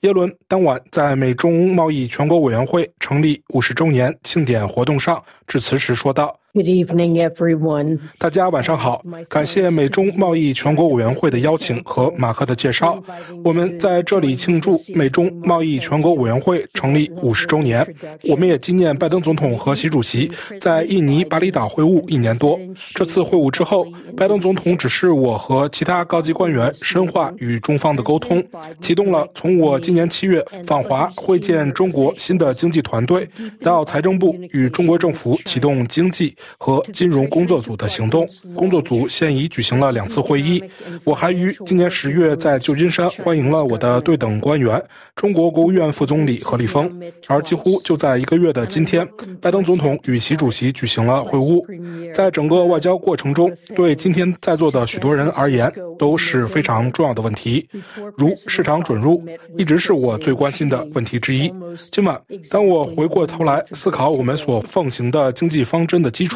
[0.00, 6.41] 耶伦当晚在美中贸易全国委员会成立五十周年庆典活动上致辞时说道。
[6.54, 7.98] Good evening, everyone.
[8.18, 13.02] 大家晚上好，感谢美中贸易全国委员会的邀请和马克的介绍。
[13.42, 17.82] 我们在这里庆祝美中贸易全国委员会成立五十周年。
[18.28, 22.60] 我们也纪念拜登总统和习主席在印尼巴厘岛会晤一年多。
[22.92, 28.44] 这次会晤之后，拜登总统指示我和其他高级官员深化与中方的沟通，
[28.82, 33.26] 启动了从我今年七月访华会见中国新的经济团队，
[33.62, 36.36] 到财政部与中国政府启动经济。
[36.58, 40.62] 和金融工作组的行动，工作组现已举行了两次会议。
[41.04, 44.82] 我还于今年十月在旧金山欢迎了我的对等官员，
[45.14, 46.90] 中国国务院副总理何立峰。
[47.28, 49.08] 而几乎就在一个月的今天，
[49.40, 52.12] 拜登总统与习主席举行了会晤。
[52.12, 57.68] 在整个外交过程中，对今天在座的许多人而言都是非常重要的问题，
[58.16, 59.22] 如市场准入，
[59.56, 61.52] 一直是我最关心的问题之一。
[61.90, 66.31] 今晚，当我回过头来思考我们所奉行的经济方针的基础。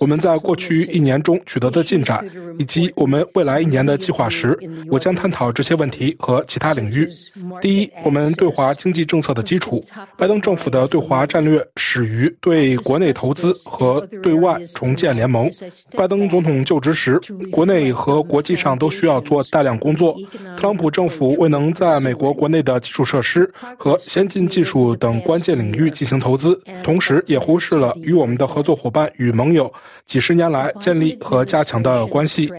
[0.00, 2.24] 我们在过去一年中取得的进展，
[2.58, 4.58] 以及我们未来一年的计划时，
[4.90, 7.08] 我将探讨这些问题和其他领域。
[7.60, 9.84] 第一，我们对华经济政策的基础。
[10.16, 15.48] 拜登政府的对华战略始于对国内投资和对外重建联盟。
[15.96, 17.20] 拜登总统就职时，
[17.52, 20.16] 国内和国际上都需要做大量工作。
[20.56, 29.35] 特朗普政府未能在美国国内的基础设施和先进技术等关键领域进行投资，同时也忽视了与我们的合作伙伴与。
[29.36, 29.72] 盟友
[30.06, 32.50] 几十年来建立和加强的关系，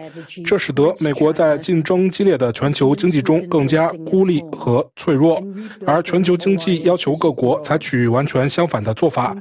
[0.46, 5.42] 这使得美国在竞争激烈的全球经济中更加孤立和脆弱，
[5.86, 9.36] 而全球经济要求各国采取完全相反的做法，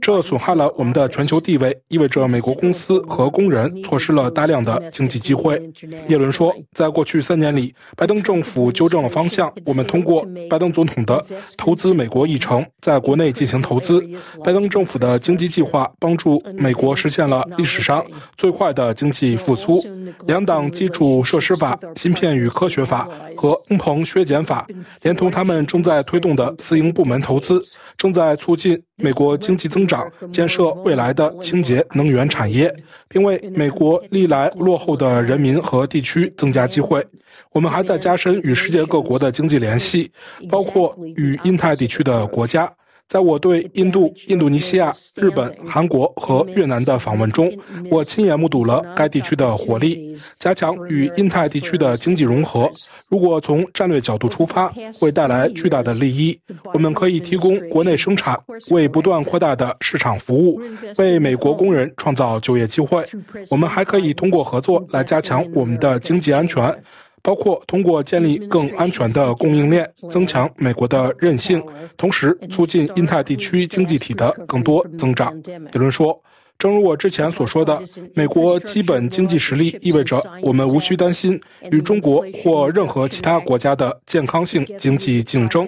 [0.00, 5.60] 这损害了我们的全球地位，意味着美国公司和工人错失了大量的经济机会。
[6.08, 11.24] 耶伦说，在过去三年里，拜登政府纠正了方向，我们通过拜登总统的
[11.56, 14.04] 投资美国议程，在国内进行投资。
[14.44, 16.73] 拜登政府的经济计划帮助美。
[16.74, 18.04] 国实现了历史上
[18.36, 19.82] 最快的经济复苏。
[20.26, 24.66] 两党基础设施法、芯片与科学法和通膨削减法，
[25.02, 27.60] 连同他们正在推动的私营部门投资，
[27.96, 32.72] 正在促进美国经济增长，建设未来的清洁能源产业，
[33.08, 37.04] 并为美国历来落后的人民和地区增加机会。
[37.52, 40.10] 我们还在加深与世界各国的经济联系，
[40.48, 42.70] 包括与印太地区的国家。
[43.08, 47.52] 在我对印度、印度尼西亚、日本、韩国和越南的访问中，
[47.90, 50.16] 我亲眼目睹了该地区的活力。
[50.38, 52.70] 加强与印太地区的经济融合，
[53.08, 56.38] 如果从战略角度出发，会带来巨大的利益。
[56.72, 58.36] 我们可以提供国内生产，
[58.70, 60.60] 为不断扩大的市场服务，
[60.98, 63.04] 为美国工人创造就业机会。
[63.50, 66.74] 我们还可以通过合作来加强我们的经济安全。
[67.24, 71.60] 包括通过建立更安全的供应链，增强美国的韧性，
[71.96, 75.34] 同时促进印太地区经济体的更多增长。
[75.72, 76.20] 有人说，
[76.58, 77.80] 正如我之前所说的，
[78.12, 85.66] 美国基本经济实力意味着我们无需担心与中国或任何其他国家的健康性经济竞争。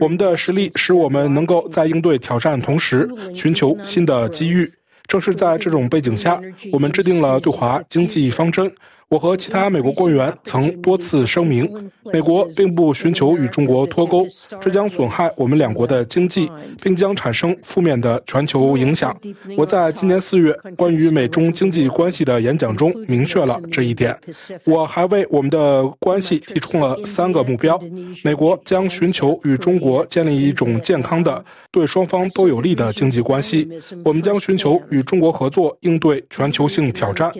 [0.00, 4.68] 我们的实力使我们能够在应对挑战同时寻求新的机遇。
[5.06, 6.42] 正是在这种背景下，
[6.72, 8.68] 我们制定了对华经济方针。
[9.08, 11.70] 我和其他美国官员曾多次声明，
[12.12, 14.26] 美国并不寻求与中国脱钩，
[14.60, 16.50] 这将损害我们两国的经济，
[16.82, 19.16] 并将产生负面的全球影响。
[19.56, 24.16] 我在今年四月关于美中经济关系的演讲中明确了这一点。
[24.64, 27.80] 我还为我们的关系提出了三个目标：
[28.24, 33.68] 美国将寻求与中国建立一种健康的、对双方都有利的经济关系；
[34.04, 37.30] 我们将寻求与中国合作应对全球性挑战。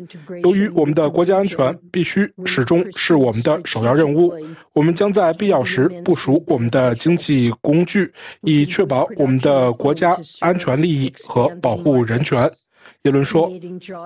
[0.44, 1.55] 由于我们的国家安全。
[1.56, 4.32] 权必须始终是我们的首要任务。
[4.74, 12.50] 我们将在必要时部署我们的经济工具，以确保我们的国家安全利益和保护人权。
[13.02, 13.50] 耶伦说：“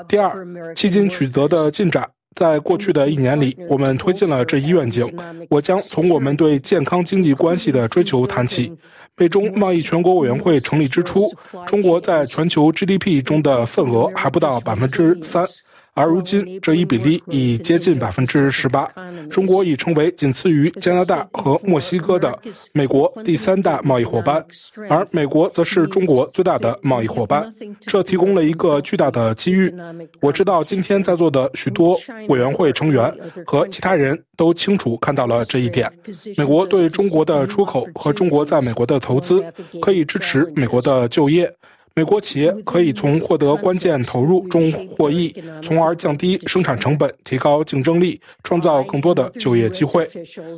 [0.07, 5.07] 第二，迄今取得的进展，在过去的一年里，我们推进了这一愿景。
[5.49, 8.73] 我将从我们对健康经济关系的追求谈起。
[9.17, 11.29] 美中贸易全国委员会成立之初，
[11.67, 15.45] 中国在全球 GDP 中的份额还不到百分之三。”
[15.95, 18.89] 而如今，这一比例已接近百分之十八。
[19.29, 22.37] 中国已成为仅次于加拿大和墨西哥的
[22.73, 24.45] 美国第三大贸易伙伴，
[24.89, 27.53] 而美国则是中国最大的贸易伙伴。
[27.81, 29.73] 这提供了一个巨大的机遇。
[30.21, 31.99] 我知道今天在座的许多
[32.29, 33.13] 委员会成员
[33.45, 35.91] 和其他人都清楚看到了这一点。
[36.37, 39.45] 美国对中国的出口和中国在美国的投资
[39.81, 41.53] 可以支持美国的就业。
[41.95, 50.09] 美国企业可以从获得关键投入中获益，从而降低生产成本、提高竞争力、创造更多的就业机会。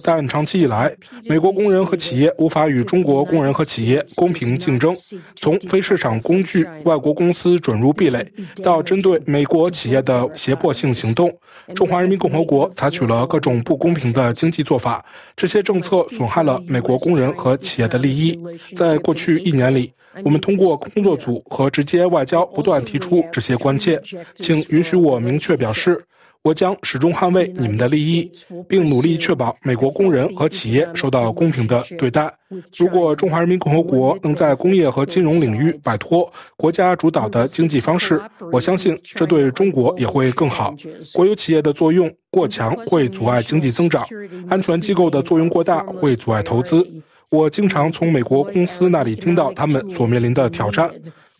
[0.04, 4.94] 但长期以来，美国工人和企业无法与中国工人和企业公平竞争。
[5.34, 8.24] 从非市场工具、外国公司准入壁垒，
[8.62, 11.34] 到针对美国企业的胁迫性行动，
[11.74, 15.04] 中华人民共和国采取了各种不公平的经济做法。
[15.34, 18.38] 这些政策损害了美国工人和企业的利益。
[18.76, 19.92] 在过去一年里，
[20.24, 24.00] 我们通过工作组和直接外交不断提出这些关切，
[24.36, 26.04] 请允许我明确表示，
[26.42, 28.30] 我将始终捍卫你们的利益，
[28.68, 32.32] 并努力确保美国工人和企业受到公平的对待。
[32.76, 38.20] 如果中华人民共和国能在工业和金融领域摆脱国家主导的经济方式，
[38.50, 40.74] 我相信这对中国也会更好。
[41.14, 44.04] 国有企业的作用过强会阻碍经济增长，
[44.50, 46.86] 安全机构的作用过大会阻碍投资。
[47.32, 50.90] 我经常从美国公司那里听到他们所面临的挑战。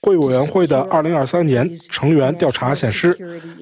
[0.00, 3.14] 贵委员会的2023年成员调查显示，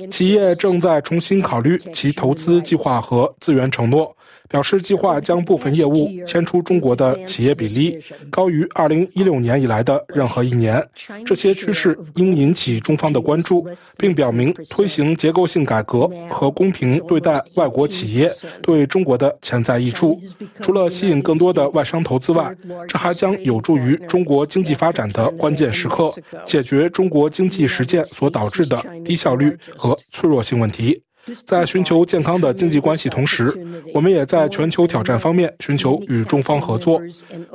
[0.08, 4.16] 企业正在重新考虑其投资计划和资源承诺。
[4.50, 7.98] 表示计划将部分业务迁出中国的企业比例
[8.30, 10.84] 高于2016年以来的任何一年。
[11.24, 13.64] 这些趋势应引起中方的关注，
[13.96, 18.28] 并表明推行结构性改革和公平对待外国企业
[18.60, 20.20] 对中国的潜在益处。
[20.54, 22.52] 除了吸引更多的外商投资外，
[22.88, 26.12] 这还将有助于中国经济发展的关键时刻，
[26.44, 31.00] 解决中国经济实践所导致的低效率和脆弱性问题。
[31.46, 33.52] 在寻求健康的经济关系同时，
[33.94, 37.00] 我们也在全球挑战方面寻求与中方合作。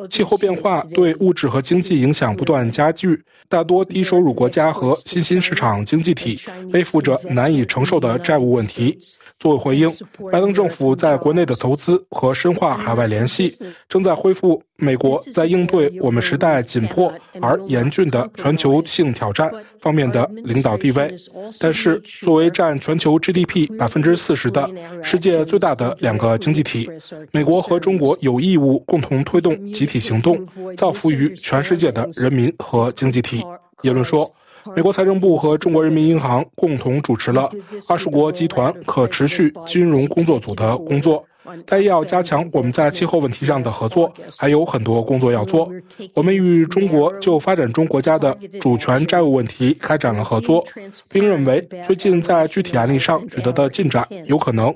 [0.10, 6.40] 气候变化对物质和经济影响不断加剧，大多低收入国家和新兴市场经济体
[6.72, 8.98] 背负着难以承受的债务问题。
[9.40, 9.90] 作为回应，
[10.32, 13.54] 拜登政府在国内的投资和深化海外联系，
[13.90, 21.14] 正在恢复美国在应对我们时代紧迫而严峻的全球性挑战方面的领导地位。
[21.60, 24.70] 但是，作为占全球 GDP 百分之四十的
[25.02, 26.90] 世界最大的两个经济体，
[27.32, 33.44] 美国和中国有义务共同推动集体行动，造福于全世界的人民和经济体。
[33.84, 34.30] 耶伦说。
[34.76, 37.48] 美国财政部和中国人民银行共同主持了
[37.88, 41.24] 二十国集团可持续金融工作组的工作。
[41.66, 45.70] 但要加强我们在气候问题上的合作，还有很多工作要做。
[46.14, 50.66] 我们与中国就发展中国家的主权债务问题开展了合作，
[51.10, 54.74] 并认为最近在具体案例上取得的进展有可能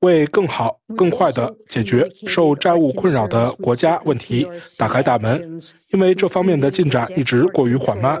[0.00, 4.46] 为更好、更快地解决受债务困扰的国家问题
[4.78, 5.60] 打开大门。
[5.92, 8.20] 因为这方面的进展一直过于缓慢。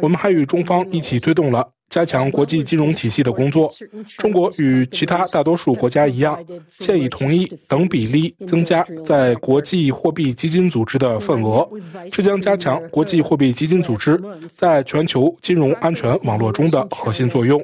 [0.00, 3.68] 我们还与中方一起推动了加强国际金融体系的工作。
[4.16, 6.38] 中国与其他大多数国家一样，
[6.78, 11.68] 现已同意等比例增加在国际货币基金组织的份额，
[12.12, 14.18] 这将加强国际货币基金组织
[14.56, 17.60] 在全球金融安全网络中的核心作用。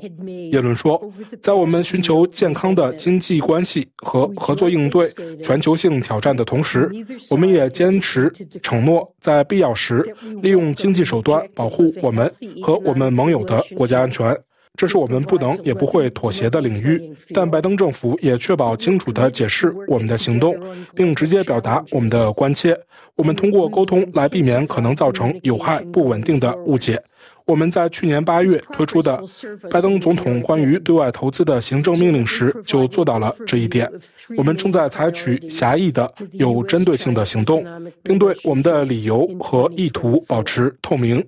[0.50, 1.00] 耶伦说，
[1.40, 5.08] 在我们寻求健康的经济关系和合作应对
[5.40, 6.90] 全球性挑战的同时，
[7.30, 10.04] 我们也坚持承诺，在必要时
[10.42, 12.28] 利用经济手段保护我们
[12.60, 14.15] 和我们盟友的国家安全。
[14.16, 14.36] 权
[14.78, 17.14] 这是我们不能也不会妥协的领域。
[17.34, 20.54] 但拜登政府也确保清楚地解释我们的行动，
[20.94, 22.78] 并直接表达我们的关切。
[23.14, 27.02] 我们通过沟通来避免可能造成有害、不稳定的误解。
[27.46, 29.22] 我们在去年八月推出的
[29.70, 33.90] 拜登总统关于对外投资的行政命令时就做到了这一点。
[34.36, 37.64] 我们正在采取狭义的、有针对性的行动，
[38.02, 41.24] 并对我们的理由和意图保持透明。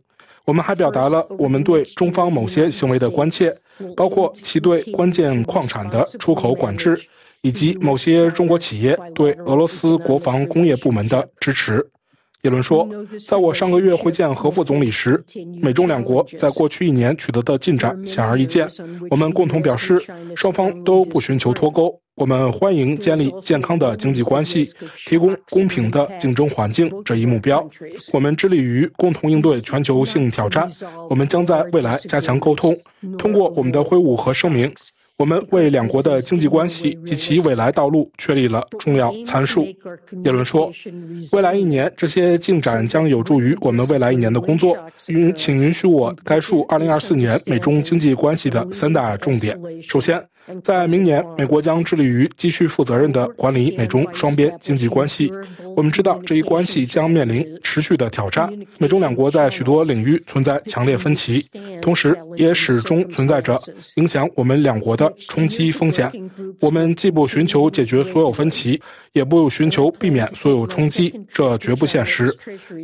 [0.48, 3.54] 我们还表达了我们对中方某些行为的关切，
[3.94, 6.98] 包括其对关键矿产的出口管制，
[7.42, 11.86] 以及某些中国企业对俄罗斯国防工业部门的支持。
[12.42, 12.88] 耶伦说，
[13.26, 15.22] 在我上个月会见何副总理时，
[15.60, 18.68] 美中两国在过去一年取得的进展显而易见。
[19.10, 20.00] 我们共同表示，
[20.36, 22.00] 双方都不寻求脱钩。
[22.14, 24.68] 我们欢迎建立健康的经济关系，
[25.06, 27.68] 提供公平的竞争环境这一目标。
[28.12, 30.68] 我们致力于共同应对全球性挑战。
[31.10, 32.76] 我们将在未来加强沟通，
[33.18, 34.72] 通过我们的会晤和声明。
[35.18, 39.64] 我们为两国的经济关系及其未来道路确立了重要参数。
[40.24, 40.70] 耶伦说
[41.34, 44.78] ：“未来一年，这些进展将有助于我们未来一年的工作。
[45.08, 49.58] 允，请允许我概述2024年美中经济关系的三大重点。
[49.82, 50.24] 首先。”
[50.62, 55.30] 在明年，美国将致力于继续负责任地管理美中双边经济关系。
[55.76, 58.52] 我们知道这一关系将面临持续的挑战。
[58.78, 61.44] 美中两国在许多领域存在强烈分歧，
[61.80, 63.56] 同时也始终存在着
[63.94, 66.10] 影响我们两国的冲击风险。
[66.60, 68.80] 我们既不寻求解决所有分歧，
[69.12, 72.34] 也不寻求避免所有冲击，这绝不现实。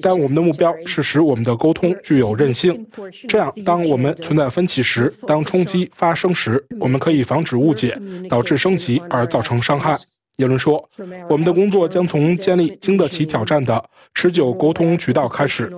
[0.01, 2.87] 但我们的目标是使我们的沟通具有韧性，
[3.27, 7.54] 这样当我们存在分歧时，当冲击发生时，我们可以防止。
[7.57, 7.99] 误解
[8.29, 9.97] 导致升级而造成伤害。
[10.37, 10.83] 耶伦说
[11.31, 13.83] ：“我们的工作将从建立经得起挑战的
[14.15, 15.73] 持久沟通渠道开始。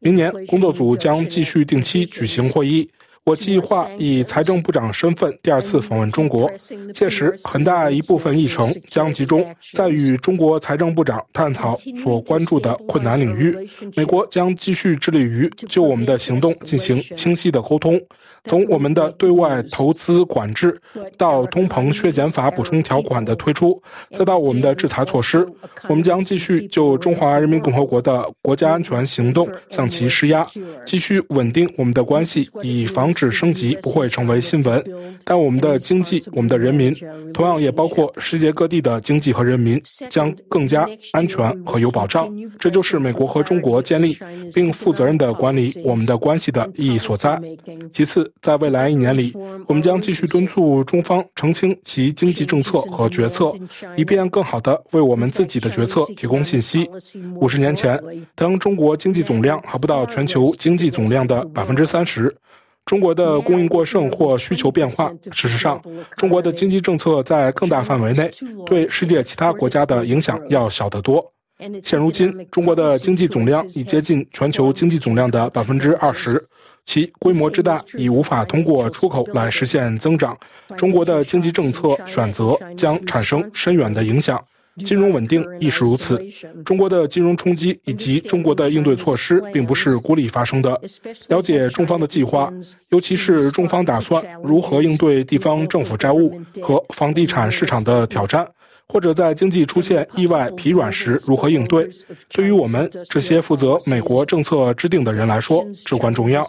[0.00, 2.88] 明年，工作组将继续定期举行会议。
[3.24, 6.50] 我计划以财政部长身份第二次访问中国，
[6.94, 9.44] 届时很大一部分议程将集中
[9.74, 13.54] 在与中国财政部长探讨所关注的困难领域。
[13.94, 18.00] 美国将继续致力于就我们的行动进行清晰的沟通。”
[18.44, 20.80] 从我们的对外投资管制，
[21.18, 23.82] 到通膨削减法补充条款的推出，
[24.16, 25.46] 再到我们的制裁措施，
[25.88, 30.46] 我们将继续就中华人民共和国的国家安全行动向其施压，
[30.86, 34.82] 继续稳定我们的关系，以防止升级不会成为新闻。
[35.24, 36.94] 但我们的经济、我们的人民，
[37.34, 42.28] 同样也包括世界各地的经济和人民，将更加安全和有保障。
[42.58, 44.16] 这就是美国和中国建立
[44.54, 47.40] 并负责任地管理我们的关系的意义所在。
[47.92, 48.30] 其次。
[48.40, 49.34] 在未来一年里，
[49.66, 53.52] 我们将继续敦促中方澄清其经济政策和决策，
[53.96, 56.88] 以便更好地为我们自己的决策提供信息。
[57.34, 58.00] 五十年前，
[58.34, 62.34] 当中国经济总量还不到全球经济总量的百分之三十，
[62.88, 65.78] 中国的供应过剩或需求变化，事实上，
[66.16, 68.30] 中国的经济政策在更大范围内
[68.64, 71.22] 对世界其他国家的影响要小得多。
[71.84, 76.42] 现如今，中国的经济总量已接近全球经济总量的百分之二十。
[76.86, 80.34] 其规模之大已无法通过出口来实现增长。
[80.74, 84.42] 中国的经济政策选择将产生深远的影响，
[84.78, 86.18] 金融稳定亦是如此。
[86.64, 90.80] 中国的金融冲击以及中国的应对措施并不是孤立发生的。
[91.28, 92.52] 了解中方的计划，
[92.90, 98.46] 尤其是中方打算如何应对地方政府债务和房地产市场的挑战。
[98.90, 101.88] 或者在经济出现意外疲软时如何应对，
[102.32, 106.42] 对于我们这些负责美国政策制定的人来说至关重要。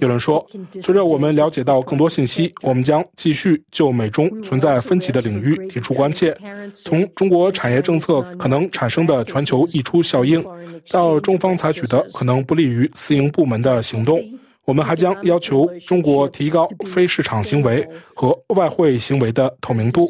[0.00, 0.46] 有人说，
[0.80, 6.36] 随着我们了解到更多信息，我们将继续就美中存在分歧的领域提出关切，
[6.74, 10.44] 从中国产业政策可能产生的全球溢出效应，
[10.90, 14.22] 到中方采取的可能不利于私营部门的行动。
[14.64, 20.08] 我们还将要求中国提高非市场行为和外汇行为的透明度。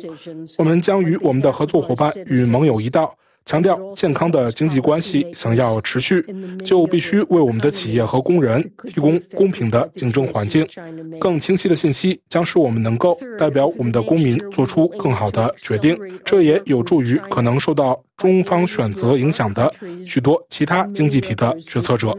[0.59, 3.15] 我们将与我们的合作伙伴与盟友一道，
[3.47, 6.25] 强调健康的经济关系想要持续，
[6.65, 10.67] 就必须为我们的企业和工人提供公平的竞争环境。
[11.19, 19.69] 更清晰的信息将使我们能够代表我们的公民做出更好的决定，这也有助于可能受到中方选择影响的
[20.07, 22.17] 许多其他经济体的决策者。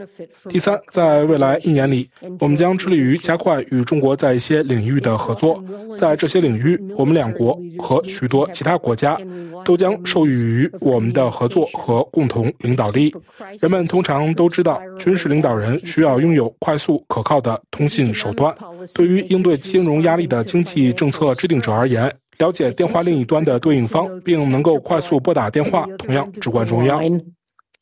[0.50, 5.64] 第三，在未来一年里，我们将致力于加快与中国在一些领域的合作。
[5.96, 9.16] 在这些领域，我们两国和许多其他国家
[9.64, 13.14] 都将受益于我们的合作和共同领导力。
[13.60, 18.54] 人们通常都知道，军事领导人需要拥有快速可靠的通信手段。
[18.94, 27.00] 对于应对金融压力的经济政策制定者而言，了解电话另一端的对应方，并能够快速拨打电话，同样至关重要。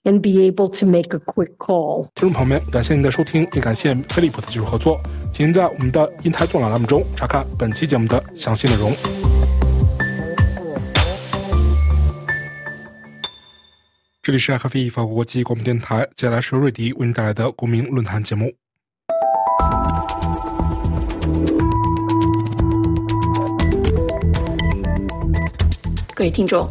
[0.04, 2.08] and be able to make a quick call.
[2.14, 5.00] 听众朋友们，感谢您的收听，也感谢飞利浦的技术合作。
[5.32, 8.92] 请您在我们的“英台纵览”栏目中查看本期节目的详细内容。
[14.22, 18.52] 这里是 FV 法国国际广播电台，接下来是瑞迪为您带来的公民论坛节目。
[26.22, 26.70] 各位听众。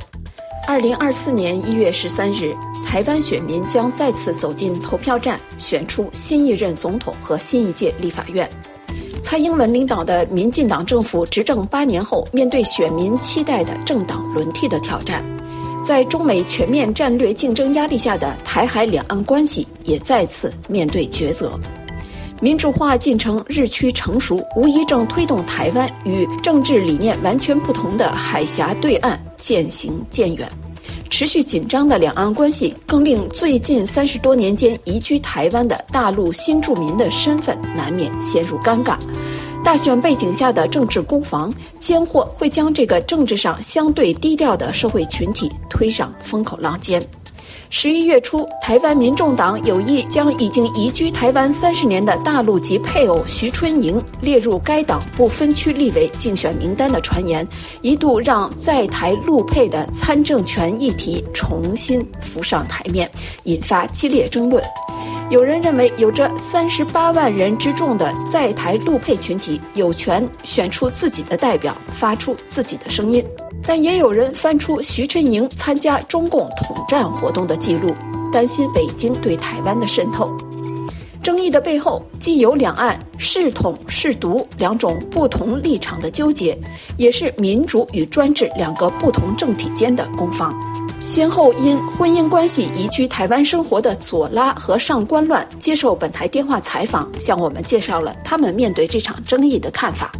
[0.65, 8.49] 二零二四年一月十三日，台湾选民将再次走进投票站，选出新一任总统和新一届立法院。
[9.21, 15.21] 蔡英文领导的民进党政府执政八年后，面对选民期待的政党轮替的挑战，
[15.83, 21.59] 在中美全面战略竞争压力下的台海两岸关系也再次面对抉择。
[22.41, 30.51] 民主化进程日趋成熟，无疑正推动台湾与政治理念完全不同的海峡对岸渐行渐远。
[31.07, 38.97] 持续紧张的两岸关系，更令最近三十多年间移居台湾的大陆新住民的身份难免陷入尴尬。
[39.63, 46.99] 大选背景下的政治攻防，间或会将这个政治上相对低调的社会群体推上风口浪尖。
[47.73, 57.47] 十一月初，台湾民众党有意将已经移居台湾三十年的大陆籍配偶徐春莹列入该党不分区立委竞选名单的传言，
[57.81, 63.09] 一度让在台陆配的参政权议题重新浮上台面，
[63.45, 64.61] 引发激烈争论。
[65.29, 73.23] 有人认为，有着三十八万人之众的在台陆配群体有权选出自己的代表，发出自己的声音。
[73.73, 77.95] 但也有人翻出徐春莹参加中共统战活动的记录，
[78.29, 80.29] 担心北京对台湾的渗透。
[81.23, 86.59] 争议的背后，既有两岸是统是独两种不同立场的纠结，
[86.97, 90.53] 也是民主与专制两个不同政体间的攻防。
[90.99, 100.11] 先后因婚姻关系移居台湾生活的左拉和上官乱接受本台电话采访，向我们介绍了他们面对这场争议的看法。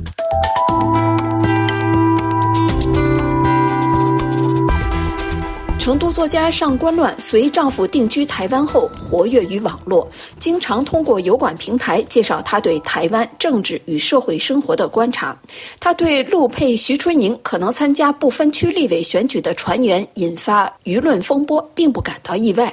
[5.82, 10.08] 成都作家上官乱随丈夫定居台湾后，活跃于网络，
[10.38, 15.36] 经常通过油管平台介绍他对台湾政治与社会生活的观察。
[15.80, 22.72] 他对陆配徐春莹可能参加不分区立委选举的传言引发舆论风波，并不感到意外。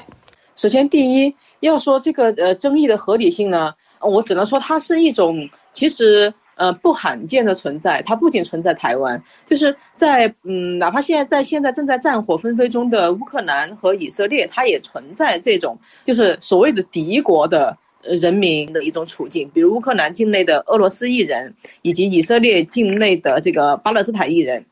[0.55, 6.31] 首先，第一要说这个呃争议的合理性呢，我只能说它是一种其实。
[6.59, 24.65] 呃，不罕见的存在，它不仅存在台湾，就是在嗯，哪怕现在在现在正在战火纷飞中的乌克兰和以色列，它也存在这种就是所谓的敌国的人民的一种处境，比如乌克兰境内的俄罗斯裔人，以及以色列境内的这个巴勒斯坦裔人，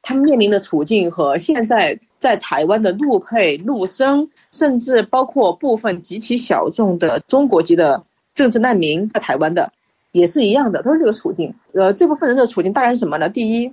[0.00, 9.70] 他们面临的处境和现在在台湾的陆配、陆生，甚至包括部分极其小众的中国籍的政治难民在台湾的。
[10.14, 11.52] 也是一样的，都是这个处境。
[11.72, 13.28] 呃，这部分人的处境大概是什么呢？
[13.28, 13.70] 第一，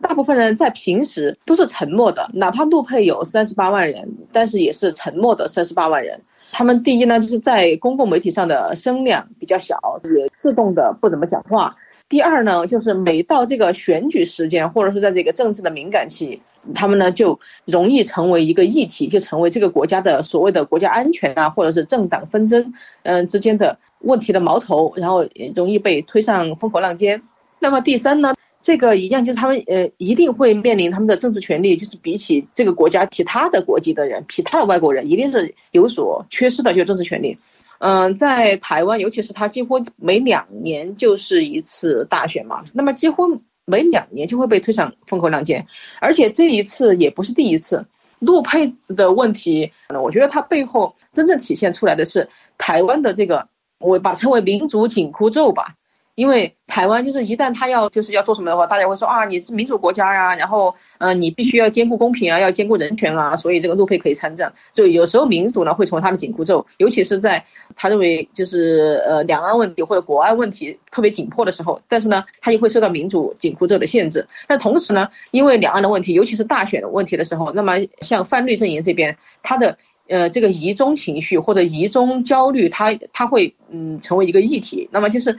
[0.00, 6.20] 大部分人在平时都是沉默的，哪怕路配有三十八万人，但是也是沉默的三十八万人。
[6.50, 11.72] 他们第一呢，就是在公共媒体上的声量比较小，也自动的不怎么讲话。
[12.08, 16.42] 第二呢，就是每到这个选举时间，或者是在这个政治的敏感期，
[16.74, 23.78] 他们呢就容易成为一个议题，就成为这个国家的所谓的国家安全啊，或者是政党纷争，嗯之间的。
[24.02, 27.20] 问题的矛头，然后容易被推上风口浪尖。
[27.58, 37.38] 那么第三呢，这个一样就是他们呃一定会面临他们的政治权利，就是比起这个国家其他的国籍的人，其他的外国人一定是有所缺失的，就政治权利。
[37.78, 43.28] 嗯，在台湾，尤其是他几乎每两年就是一次大选嘛，那么几乎
[43.64, 45.64] 每两年就会被推上风口浪尖，
[46.00, 47.84] 而且这一次也不是第一次。
[48.18, 52.28] 陆配的问题，我觉得它背后真正体现出来的是
[52.58, 53.46] 台湾的这个。
[53.82, 55.74] 我把它称为民主紧箍咒吧，
[56.14, 64.52] 因为台湾就是一旦他要就是要做什么的话，大家会说啊，你是民主国家呀，然后呃，你必须要兼顾公平啊，要兼顾人权啊，所以这个陆配可以参战。
[64.72, 67.42] 就有时候民主呢会成为他的紧箍咒，尤其是在
[67.74, 74.26] 他认为就是呃两岸问题或者国安问题特别紧迫的时候，但是呢，他又会受到民主紧箍咒的限制。
[74.46, 79.76] 但同时呢，因为两岸的问题，尤其是大选的问题的时候，那么像泛绿阵营这边，他的。
[80.08, 84.88] 呃，这个疑中情绪或者疑中焦虑，它它会嗯成为一个议题。
[84.92, 85.36] 那么就是，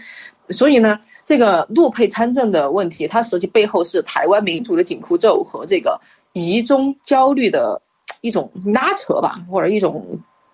[0.49, 5.99] 所以呢，这个陆配参政的问题，它实际背后是台湾民主的紧箍咒和这个
[6.33, 7.79] 疑中焦虑的
[8.21, 10.05] 一种拉扯吧，或者一种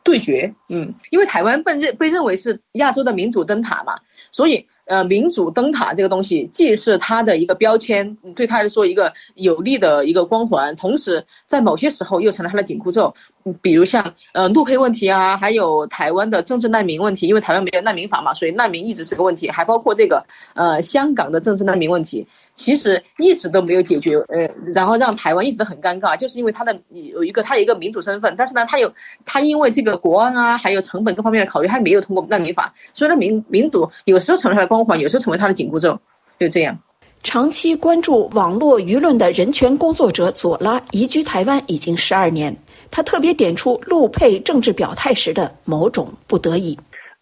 [0.03, 0.53] 对决。
[0.67, 3.97] 嗯，因为台湾被认被认为是亚洲的民主灯塔嘛，
[4.31, 4.65] 所以。
[4.89, 13.13] 呃，民主灯塔这个东西，既是它的一个标签，对他来说一个有利的一个光环，同时在某些时候又成了他的紧箍咒。
[13.61, 19.49] 比如像呃陆配问题啊，还有台湾的政治难民问题，因为台湾没有难民法嘛，所以难民一直是个问题。
[19.49, 20.23] 还包括这个
[20.55, 22.25] 呃香港的政治难民问题，
[22.59, 24.17] 其实一直都没有解决。
[24.27, 24.45] 呃，
[24.75, 28.91] 然后让台湾一直都很尴尬，就是因为他的有一个他有一个民主身份，但是呢，他有
[29.23, 34.99] 他因为这个国安啊，还有成本各方面的考虑，他没有通过难民法，所以呢民民主有时候成了他的光环。
[34.99, 35.97] 有时候成为他的紧箍咒，
[36.37, 36.77] 就这样。
[37.23, 42.53] 长期关注网络舆论的人权工作者左拉移居台湾已经十二年，
[42.91, 46.77] 他特别点出陆配政治表态时的某种不得已。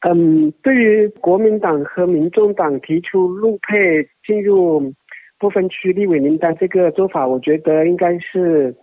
[0.07, 4.93] 嗯，对于国民党和民众党提出陆配进入
[5.39, 8.75] 不分区立委名单这个做法，我觉得应该是，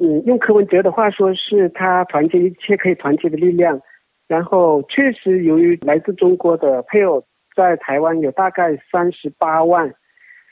[0.00, 3.80] 嗯，用柯文哲的话说，是他团结一切可以团结的力量。
[4.28, 7.22] 然后，确实由于来自中国的配偶。
[7.54, 9.92] 在台湾有大概三十八万，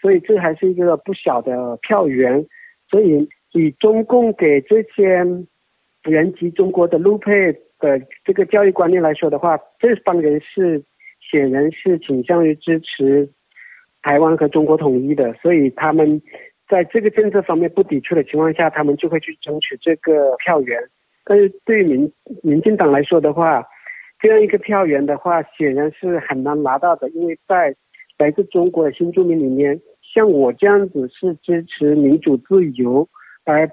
[0.03, 2.45] 所以这还是一个不小的票源。
[2.91, 5.25] 所以以中共给这些
[6.05, 10.85] 原籍中国的陆配的这个教育观念来说的话，这帮人是
[11.31, 13.27] 显然是倾向于支持
[14.03, 15.33] 台湾和中国统一的。
[15.35, 16.21] 所以他们
[16.69, 20.79] 在这个政策方面不抵触的情况下，他们就会去争取这个票源。
[21.25, 23.65] 但是对于民民进党来说的话，
[24.21, 27.75] 这样一个票源的话，显然是很难拿到的，因为在
[28.19, 29.81] 来自中国的新住民里面，
[30.15, 33.09] 像我这样子是支持民主自由
[33.45, 33.71] 而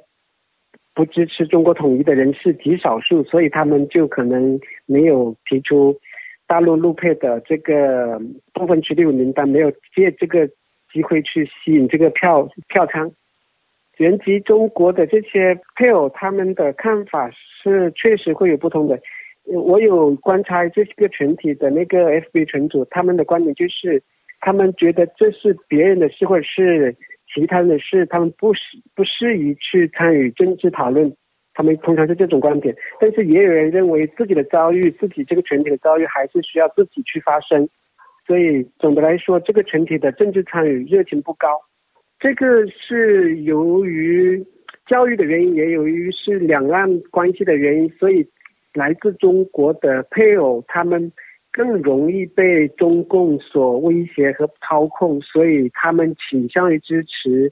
[0.94, 5.96] 不支持中国统一的人是极少数，所以他们就可能没有提出
[6.48, 8.20] 大陆陆配的这个
[8.54, 10.48] 部分区立委名单，没有借这个
[10.92, 13.12] 机会去吸引这个票票仓。
[13.98, 19.00] 原籍中国的这些配偶，他们的看法是确实会有不同的。
[19.46, 24.02] 我有观察这个群体的那个 FB 群组，他们的观点就是，
[24.40, 26.96] 他们觉得这是别人的事或者是
[27.34, 28.60] 其他人的事，他们不适
[28.96, 31.12] 不适宜去参与政治讨论。
[31.58, 37.68] 他们通常是这种观点，但是也有人认为自己的遭遇，自己这个群体的遭遇还是需要自己去发声。
[38.28, 41.48] 所以总的来说，这个群体的政治参与热情不高。
[42.20, 44.46] 这个是由于
[44.86, 48.24] 教育的原因，也由于是两岸关系的原因，所以。
[48.74, 51.12] 来自中国的配偶，他们
[51.52, 57.52] 更容易被中共所威胁和操控，所以他们倾向于支持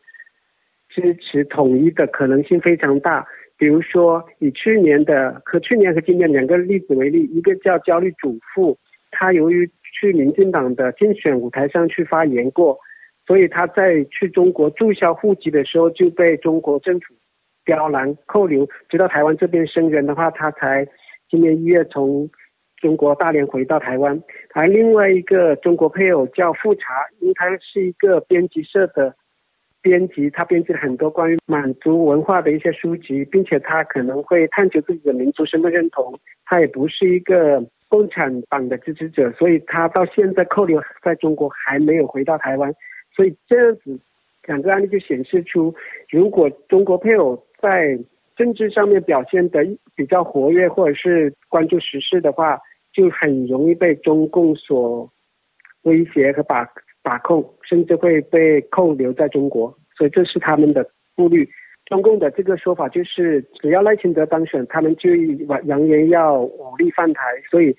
[0.88, 3.26] 支持统一的可能性非常大。
[3.58, 8.78] 比如说，以去年的和去年和今年两个例子为例，一个叫焦虑主妇，
[9.12, 12.78] 她由于去民进党的竞选舞台上去发言过，
[13.26, 17.14] 所以她在去中国注销户籍的时候就被中国政府
[17.66, 20.88] 刁难扣留，直到台湾这边声援的话，她才。
[21.28, 22.30] 今年一月从
[22.78, 24.22] 中国大连回到台湾，
[24.53, 29.14] 而另外一个中国配偶叫富察，因为他是一个编辑社的
[29.86, 36.19] 编辑，他编辑了很多关于满族文化的一些书籍，并且他可能会探求自己的民族身份认同。
[36.43, 42.73] 他也不是一个共产党的支持者，所以他到现在扣留在中国还没有回到台湾。
[43.15, 43.99] 所以这样子
[44.47, 45.71] 两个案例就显示出，
[46.09, 47.95] 如果中国配偶在
[48.36, 49.63] 政治上面表现的
[49.95, 52.59] 比较活跃，或者是关注时事的话，
[52.91, 55.07] 就很容易被中共所
[55.83, 56.67] 威胁和把
[57.03, 59.76] 把控，甚至会被扣留在中国。
[59.97, 61.47] 所以这是他们的顾虑。
[61.86, 65.09] 中共的这个说法就是，只要赖清德当选，他们就
[65.66, 67.22] 扬言要武力犯台。
[67.49, 67.76] 所以，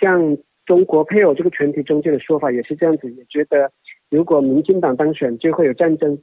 [0.00, 0.36] 像
[0.66, 3.70] 中国配偶这个群体中间的说法也是这样子，也觉得
[4.10, 6.18] 如果民进党当选就会有战争，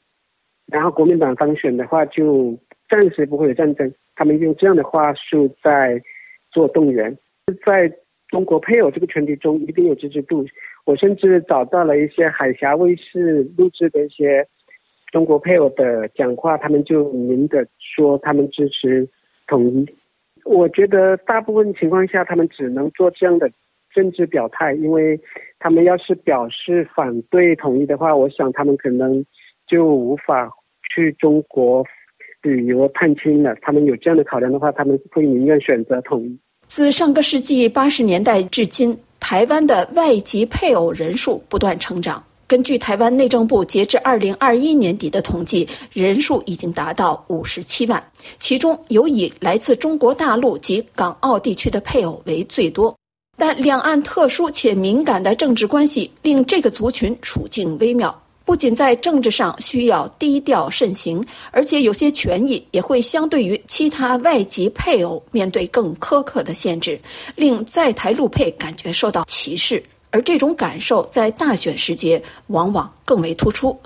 [0.68, 2.58] 然后国民党当选的话就。
[2.88, 6.00] 暂时不会有战争，他们用这样的话术在
[6.52, 7.18] 做动员，
[7.66, 7.92] 在
[8.30, 10.46] 中国配偶这个群体中一定有支持度。
[10.86, 14.48] 我甚至找到了一些海峡卫视录制的一些
[15.12, 19.08] 中国配偶的讲话，他们就明的说他们支持
[19.48, 19.86] 统一。
[20.44, 23.50] 我觉得大部分情况下，他们只能做这样的
[23.94, 25.20] 政治表态，因为
[25.58, 29.26] 他们要是表示反对统一的话，我想他们可能
[29.68, 30.52] 就无法
[30.94, 31.84] 去中国
[32.44, 33.56] 旅游探亲了。
[33.62, 36.40] 他们有这样的考量的话，他们会宁愿选择统一。
[36.68, 42.24] 自上个世纪八十年代至今，台湾的外籍配偶人数不断成长。
[42.48, 52.96] 根据台湾内政部截至二零二一年底的统计，人数已经达到五十七万，其中尤以来自中国大陆及港澳地区的配偶为最多。
[53.36, 58.16] 但两岸特殊且敏感的政治关系令这个族群处境微妙，
[58.46, 67.00] 不仅在政治上需要低调慎行，而且有些权益也会相对于其他外籍配偶面对更苛刻的限制，
[67.36, 69.84] 令在台陆配感觉受到歧视。
[70.12, 73.78] 而这种感受在大选时节往往更为突出。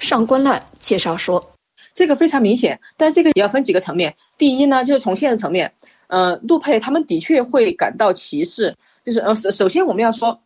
[0.00, 1.52] 上官乱介绍说，
[1.94, 4.12] 这个非常明显，但这个也要分几个层面。
[4.36, 5.72] 第一呢，就是从现实层面，
[6.08, 8.74] 呃，陆配他们的确会感到歧视。
[9.04, 10.36] 就是呃，首首先我们要说，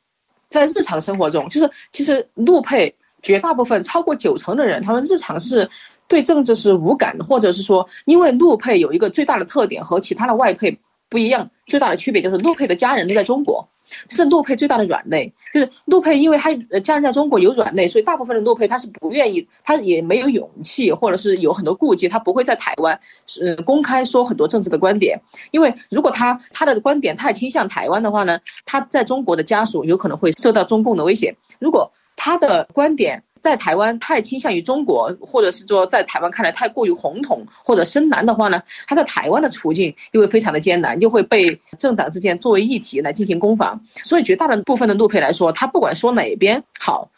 [0.51, 5.69] 在日常生活中，就是其实陆配绝大部分超过九成的人，他们日常是
[6.09, 10.77] 对政治是无感的，或者是说，因为陆配有一个最大的特点和其他的外配
[11.09, 13.67] 不一样，最大的区别就是陆配的家人都在中国。
[14.09, 22.97] 是陆配最大的软肋，就是陆配，因为他家人在中国有软肋，所以大部分的陆配他是不愿意，他也没有勇气，或者是有很多顾忌，他不会在台湾
[23.27, 31.35] 是公开说很多政治的观点，因为如果他他的观点太倾向台湾的话呢，他在中国的家属有可能会受到中共的威胁。
[31.59, 31.91] 如果
[32.23, 43.81] 他的观点，在台湾太倾向于中国，或者是说在台湾看来太过于红统或者深蓝的话呢，他在台湾的处境又会非常的艰难，就会被政党之间作为议题来进行攻防。
[44.05, 47.09] 所以绝大的部分的陆配来说，他不管说哪边好，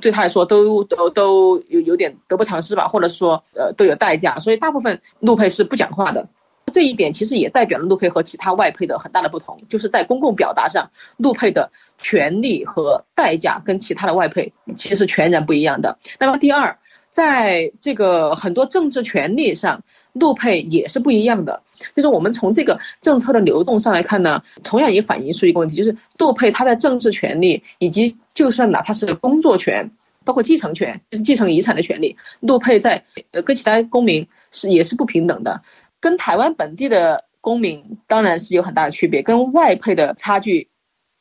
[0.00, 4.38] 对他来说都都都有有点得不偿失吧，或者说呃都有代价。
[4.38, 6.26] 所以大部分陆配是不讲话的。
[6.72, 11.70] 这一点其实也代表了陆配和其他外配的很大的不同，就是在公共表达上，陆配的
[12.06, 15.98] 权利和代价跟其他的外配其实全然不一样的。
[16.20, 16.78] 那么第二，
[17.10, 19.82] 在这个很多政治权利上，
[20.12, 21.60] 陆配也是不一样的。
[21.96, 29.90] 就是我们从这个政策的流动上来看呢，同样也反映出一个问题，就是陆配他在政治权利以及就算哪怕是工作权，
[30.24, 33.02] 包括继承权，继承遗产的权利，陆配在
[33.32, 35.60] 呃跟其他公民是也是不平等的。
[35.98, 40.68] 跟台湾本地的公民当然是有很大的区别，跟外配的差距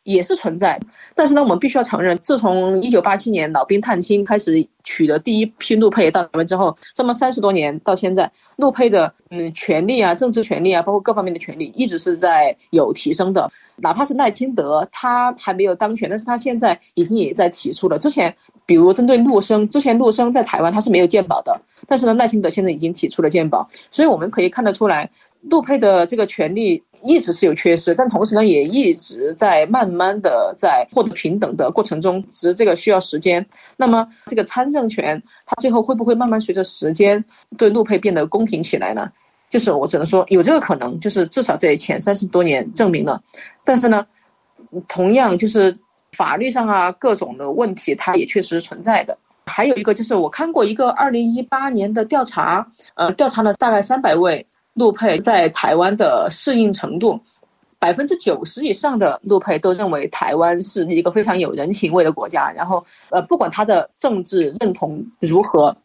[0.06, 0.80] 也是存在。
[1.14, 13.52] 但是呢，我们必须要承认，自从一九八七年老兵探亲开始取得第一批陆配到台湾之后，这么三十多年到现在，陆配的嗯权利啊、政治权利啊，包括各方面的权利，一直是在有提升的。
[13.78, 18.00] 哪怕是赖清德他还没有当选，但是他现在已经也在提出了。
[18.00, 18.34] 之前
[18.66, 25.10] 比如针对陆生，之前陆生在台湾他是没有鉴保的，但是呢，赖清德现在已经提出了鉴保，所以我们可以看得出来。
[25.50, 33.46] 陆配的这个权利一直是有缺失，但同时呢，也一直在慢慢的在获得平等的过程中，只是这个需要时间。
[33.78, 37.24] 那么，这个参政权它最后会不会慢慢随着时间
[37.58, 39.08] 对陆配变得公平起来呢？
[39.48, 43.22] 就是我只能说有这个可能，就是至少在前三十多年证明了。
[43.64, 44.04] 但是呢，
[44.88, 45.74] 同样就是
[46.14, 49.16] 法律上啊各种的问题，它也确实存在的。
[49.46, 54.44] 还有一个就是我看过一个二零一八年的调查，呃，调查了大概三百位。
[54.76, 57.20] 陆配在台湾的适应程度，
[57.80, 62.52] 百分之九十以上的陆配都认为台湾是一个非常有人情味的国家。
[62.52, 65.76] 然后，呃，不管他的政治认同如何，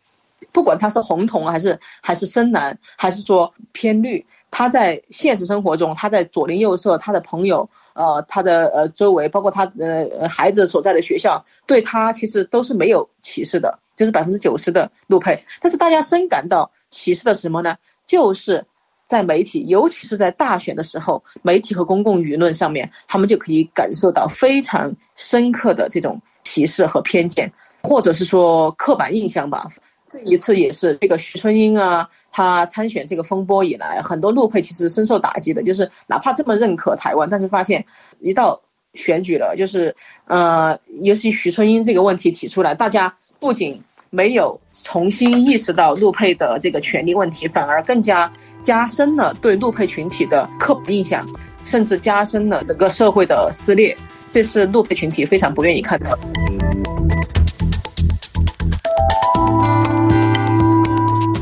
[0.50, 15.40] 不管他是红统还是还是深蓝，还是说偏绿，他在现实生活中，他在左邻右舍，他的朋友，呃，他的呃周围，包括他呃孩子所在的学校，对他其实都是没有歧视的，就是百分之九十的陆配。
[15.60, 17.76] 但是大家深感到歧视的是什么呢？
[18.04, 18.66] 就是。
[19.10, 27.50] 在媒体，尤其是在大选的时候，媒体和公共舆论上面，他们就可以感受到非常深刻的这种歧视和偏见，
[27.82, 29.66] 或者是说刻板印象吧。
[30.06, 37.84] 这一次也是这个徐春英啊，他参选这个风波以来，很多陆配其实深受打击的，就是哪怕这么认可台湾，但是发现
[38.20, 38.60] 一到
[38.94, 39.92] 选举了，就是
[40.26, 43.80] 呃，尤其徐春英这个问题提出来，大家不仅
[44.12, 48.28] 没有重新意识到陆配的这个权利问题，反而更加
[48.60, 51.24] 加深了对陆配群体的刻板印象，
[51.62, 53.96] 甚至加深了整个社会的撕裂。
[54.28, 56.22] 这是陆配群体非常不愿意看到的。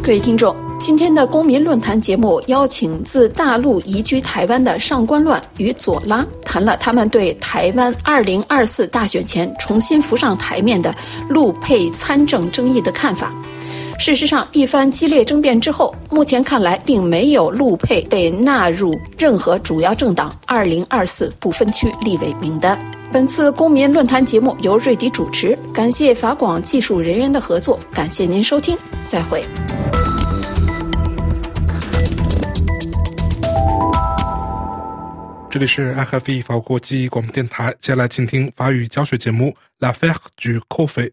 [0.08, 0.56] 各位听众。
[0.80, 10.94] 今天的公民论坛节目邀请自大陆移居台湾的上官乱与左拉谈了他们对台湾2024大选前重新浮上台面的
[11.28, 13.34] 陆配参政争议的看法。
[13.98, 22.78] 事实上，一番激烈争辩之后，目前看来并没有陆配被纳入任何主要政党2024不分区立委名单。
[23.12, 28.74] 本次公民论坛节目由瑞迪主持，感谢法广技术人员的合作，感谢您收听，
[29.06, 29.44] 再会。
[35.50, 41.10] 这里是 IFE 法国记忆广播电台，接下来请听法语教学节目《L'affaire du coffret》。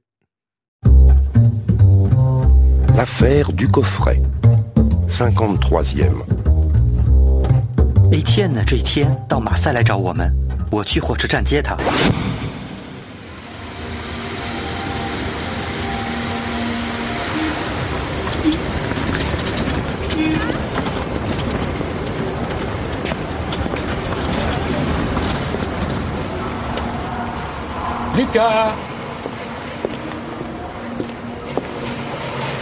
[2.98, 4.20] L'affaire du coffret.
[5.08, 6.12] 53e.
[8.12, 10.30] 一天呢，这一天到马赛来找我们，
[10.70, 11.78] 我去火车站接他。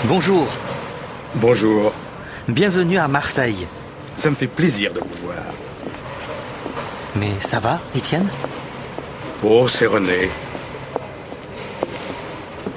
[0.05, 0.47] Bonjour,
[1.35, 1.91] Bonjour.
[2.47, 3.67] bienvenue à Marseille.
[4.15, 5.43] Ça me fait plaisir de vous voir.
[7.15, 8.29] Mais ça va, Étienne?
[9.43, 10.29] Oh, c'est René.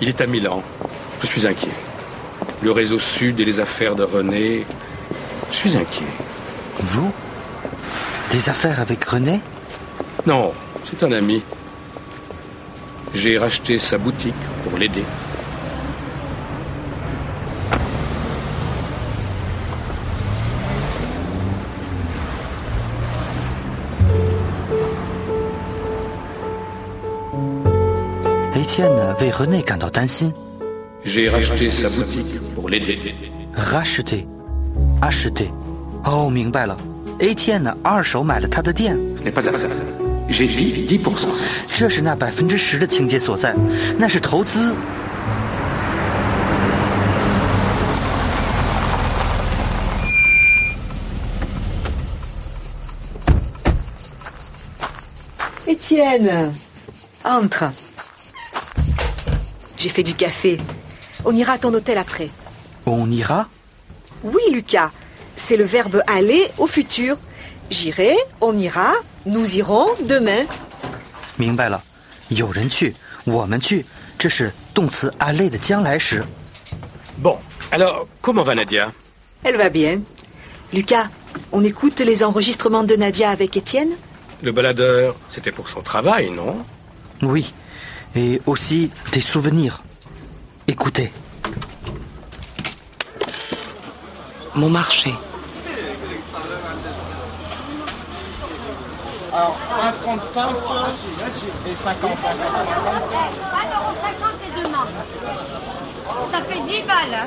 [0.01, 0.63] Il est à Milan.
[1.21, 1.69] Je suis inquiet.
[2.63, 4.65] Le réseau Sud et les affaires de René.
[5.51, 6.07] Je suis inquiet.
[6.81, 7.13] Vous?
[8.31, 9.41] Des affaires avec René?
[10.27, 11.43] Non, c'est un ami.
[13.16, 14.34] J'ai racheté sa boutique
[14.64, 15.04] pour l'aider.
[28.56, 30.32] Étienne 为 René 感到担心。
[31.04, 33.14] J'ai racheté sa boutique pour l'aider.
[33.54, 34.26] racheter,
[35.02, 35.52] acheter。
[36.06, 36.78] 哦，明白了。
[37.20, 39.52] Étienne 二手买了他的店， Ce n'est pas ça.
[40.30, 41.28] J'ai dit 10%.
[41.76, 43.56] 这是那百分之十的情节所在，
[43.98, 44.76] 那是投资。
[55.68, 56.54] Étienne,
[57.24, 57.72] entre.
[59.78, 60.60] J'ai fait du café.
[61.26, 62.30] On ira à ton hôtel après.
[62.86, 63.48] On ira
[64.24, 64.92] Oui, Lucas.
[65.36, 67.18] C'est le verbe aller au futur.
[67.70, 68.94] J'irai, on ira,
[69.26, 70.46] nous irons demain.
[71.36, 71.82] 明白了，
[72.30, 72.94] 有人去，
[73.26, 73.86] 我们去，
[74.18, 76.24] 这是动词 aller 的将来时。
[77.22, 77.38] Bon,
[77.72, 78.92] alors, comment va Nadia
[79.44, 80.02] Elle va bien.
[80.72, 81.10] Lucas,
[81.52, 83.92] on écoute les enregistrements de Nadia avec Étienne
[84.42, 86.66] Le baladeur, c'était pour son travail, non
[87.22, 87.54] Oui,
[88.16, 89.84] et aussi des souvenirs.
[90.68, 91.12] Écoutez.
[94.56, 95.14] Mon marché.
[99.37, 99.57] Alors,
[100.07, 100.41] 1,35
[101.67, 102.17] et 50 1,50€
[104.47, 104.87] et demain.
[106.33, 107.15] Ça fait 10 balles.
[107.15, 107.27] hein.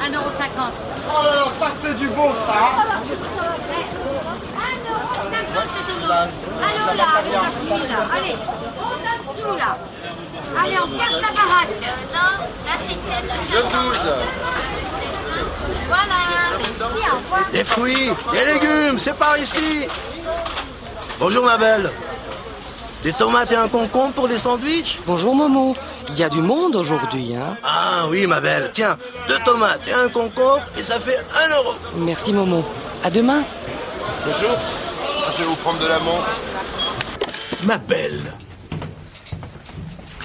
[0.00, 0.14] 1,50€.
[1.10, 3.02] Alors, ça c'est du bon, ça 1,50€
[5.74, 6.28] c'est demain.
[6.62, 8.00] Allons là, avec la pluie là.
[8.16, 8.36] Allez,
[8.78, 9.70] on donne tout là.
[10.62, 11.74] Allez, on casse la baraque.
[12.14, 12.30] Non,
[12.66, 12.98] là c'est
[13.52, 14.00] Le 12
[15.88, 17.44] Voilà, merci, au revoir.
[17.52, 19.88] Des fruits, des légumes, c'est par ici.
[21.18, 21.90] Bonjour ma belle.
[23.02, 25.76] Des tomates et un concombre pour les sandwichs Bonjour Momo.
[26.08, 28.98] Il y a du monde aujourd'hui, hein Ah oui ma belle, tiens,
[29.28, 31.74] deux tomates et un concombre et ça fait un euro.
[31.96, 32.64] Merci Momo.
[33.02, 33.42] À demain.
[34.24, 34.56] Bonjour.
[35.32, 36.18] Je vais vous prendre de l'amont.
[37.64, 38.22] Ma belle.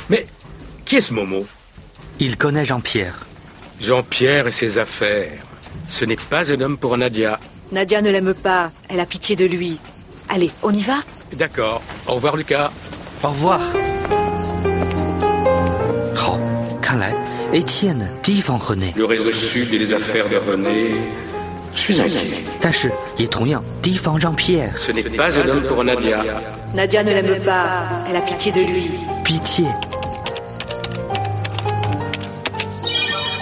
[0.09, 0.25] Mais
[0.85, 1.45] qui est ce Momo?
[2.19, 3.15] Il connaît Jean-Pierre.
[3.79, 5.39] Jean-Pierre et ses affaires.
[5.87, 7.39] Ce n'est pas un homme pour Nadia.
[7.71, 8.71] Nadia ne l'aime pas.
[8.89, 9.79] Elle a pitié de lui.
[10.28, 11.00] Allez, on y va
[11.32, 11.82] D'accord.
[12.06, 12.70] Au revoir, Lucas.
[13.22, 13.60] Au revoir.
[16.14, 16.38] 好，
[16.80, 17.14] 看来
[17.52, 20.94] Étienne 提防 René， Le réseau Sud et les affaires de René.
[21.74, 22.42] Je suis inquiet.
[22.60, 24.72] 但是也同样提防 Jean-Pierre。
[24.76, 26.24] Ce n'est pas un homme pour Nadia.
[26.72, 27.88] Nadia ne l'aime pas.
[28.08, 28.90] Elle a pitié de lui.
[29.24, 29.66] Pitié.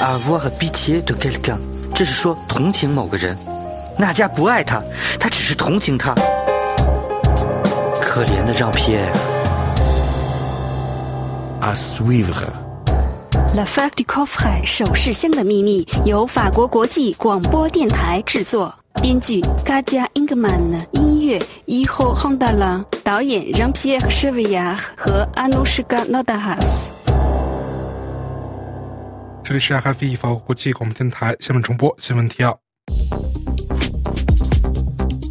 [0.00, 1.58] Avoir pitié de quelqu'un，
[1.94, 3.36] 这是说同情某个人。
[3.98, 4.82] 娜迦不爱他，
[5.20, 6.14] 他只是同情他。
[8.17, 9.13] 可怜的让皮埃。
[11.61, 12.47] À suivre.
[13.55, 26.87] L'affaire du coffret 首饰箱的秘密由法国国际广播电台制作，编剧 Kadia Ingman，音乐 Iho Hondala，导演 Jean-Pierre Chevillard 和 Anushka Nodahas。
[29.43, 32.59] 这里是 FFE 法国国际广播电台新闻重播新闻提要。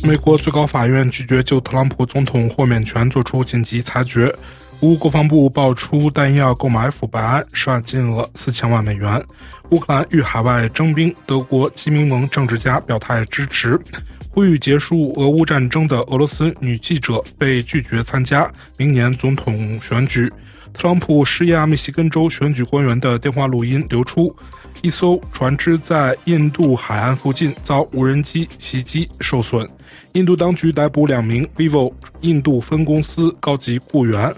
[0.07, 4.32] 美国最高法院拒绝就特朗普总统豁免权作出紧急裁决。
[4.80, 9.20] 乌国防部爆出弹药购买腐败案，涉案金额四千万美元。
[9.70, 13.76] 乌克兰遇海外征兵，德国基民盟政治家表态支持。
[14.30, 18.48] 呼吁结束俄乌战争的俄罗斯女记者被拒绝参加
[18.78, 20.30] 明年总统选举。
[20.77, 24.31] 特朗普施压密西根州选举官员的电话录音流出。
[24.83, 29.66] 一艘船只在印度海岸附近遭无人机袭击受损。
[30.12, 34.33] 印度当局逮捕两名 vivo 印度分公司高级雇员。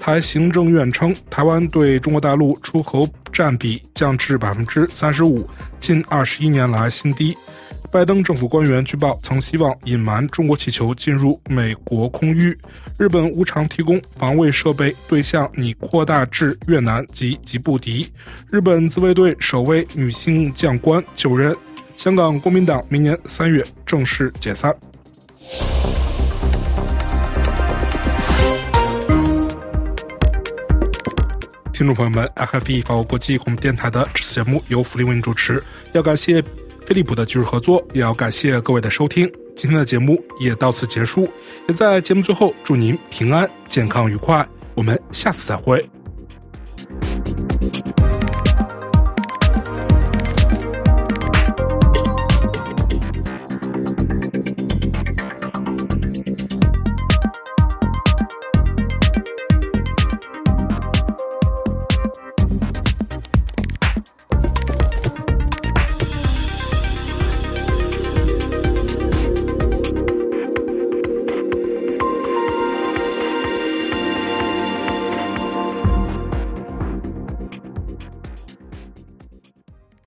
[0.00, 5.44] 台行政院称，台湾对中国大陆出口占比降至百分之三十五，
[5.80, 7.36] 近二十一年来新低。
[7.92, 12.56] 拜登政府官员据报曾希望隐瞒中国气球进入美国空域。
[12.96, 18.08] 日本无偿提供防卫设备对象拟扩大至越南及吉布提。
[18.48, 21.54] 日本自卫队首位女性将官就任。
[21.96, 24.72] 香港国民党明年三月正式解散。
[31.72, 35.62] 听众朋友们，FFE 法国国际广播电台的这次节目由福利为您主持，
[35.92, 36.42] 要感谢。
[36.90, 39.30] 飞利浦的技术合作，也要感谢各位的收听。
[39.54, 41.28] 今天的节目也到此结束，
[41.68, 44.44] 也在节目最后祝您平安、健康、愉快。
[44.74, 45.88] 我们下次再会。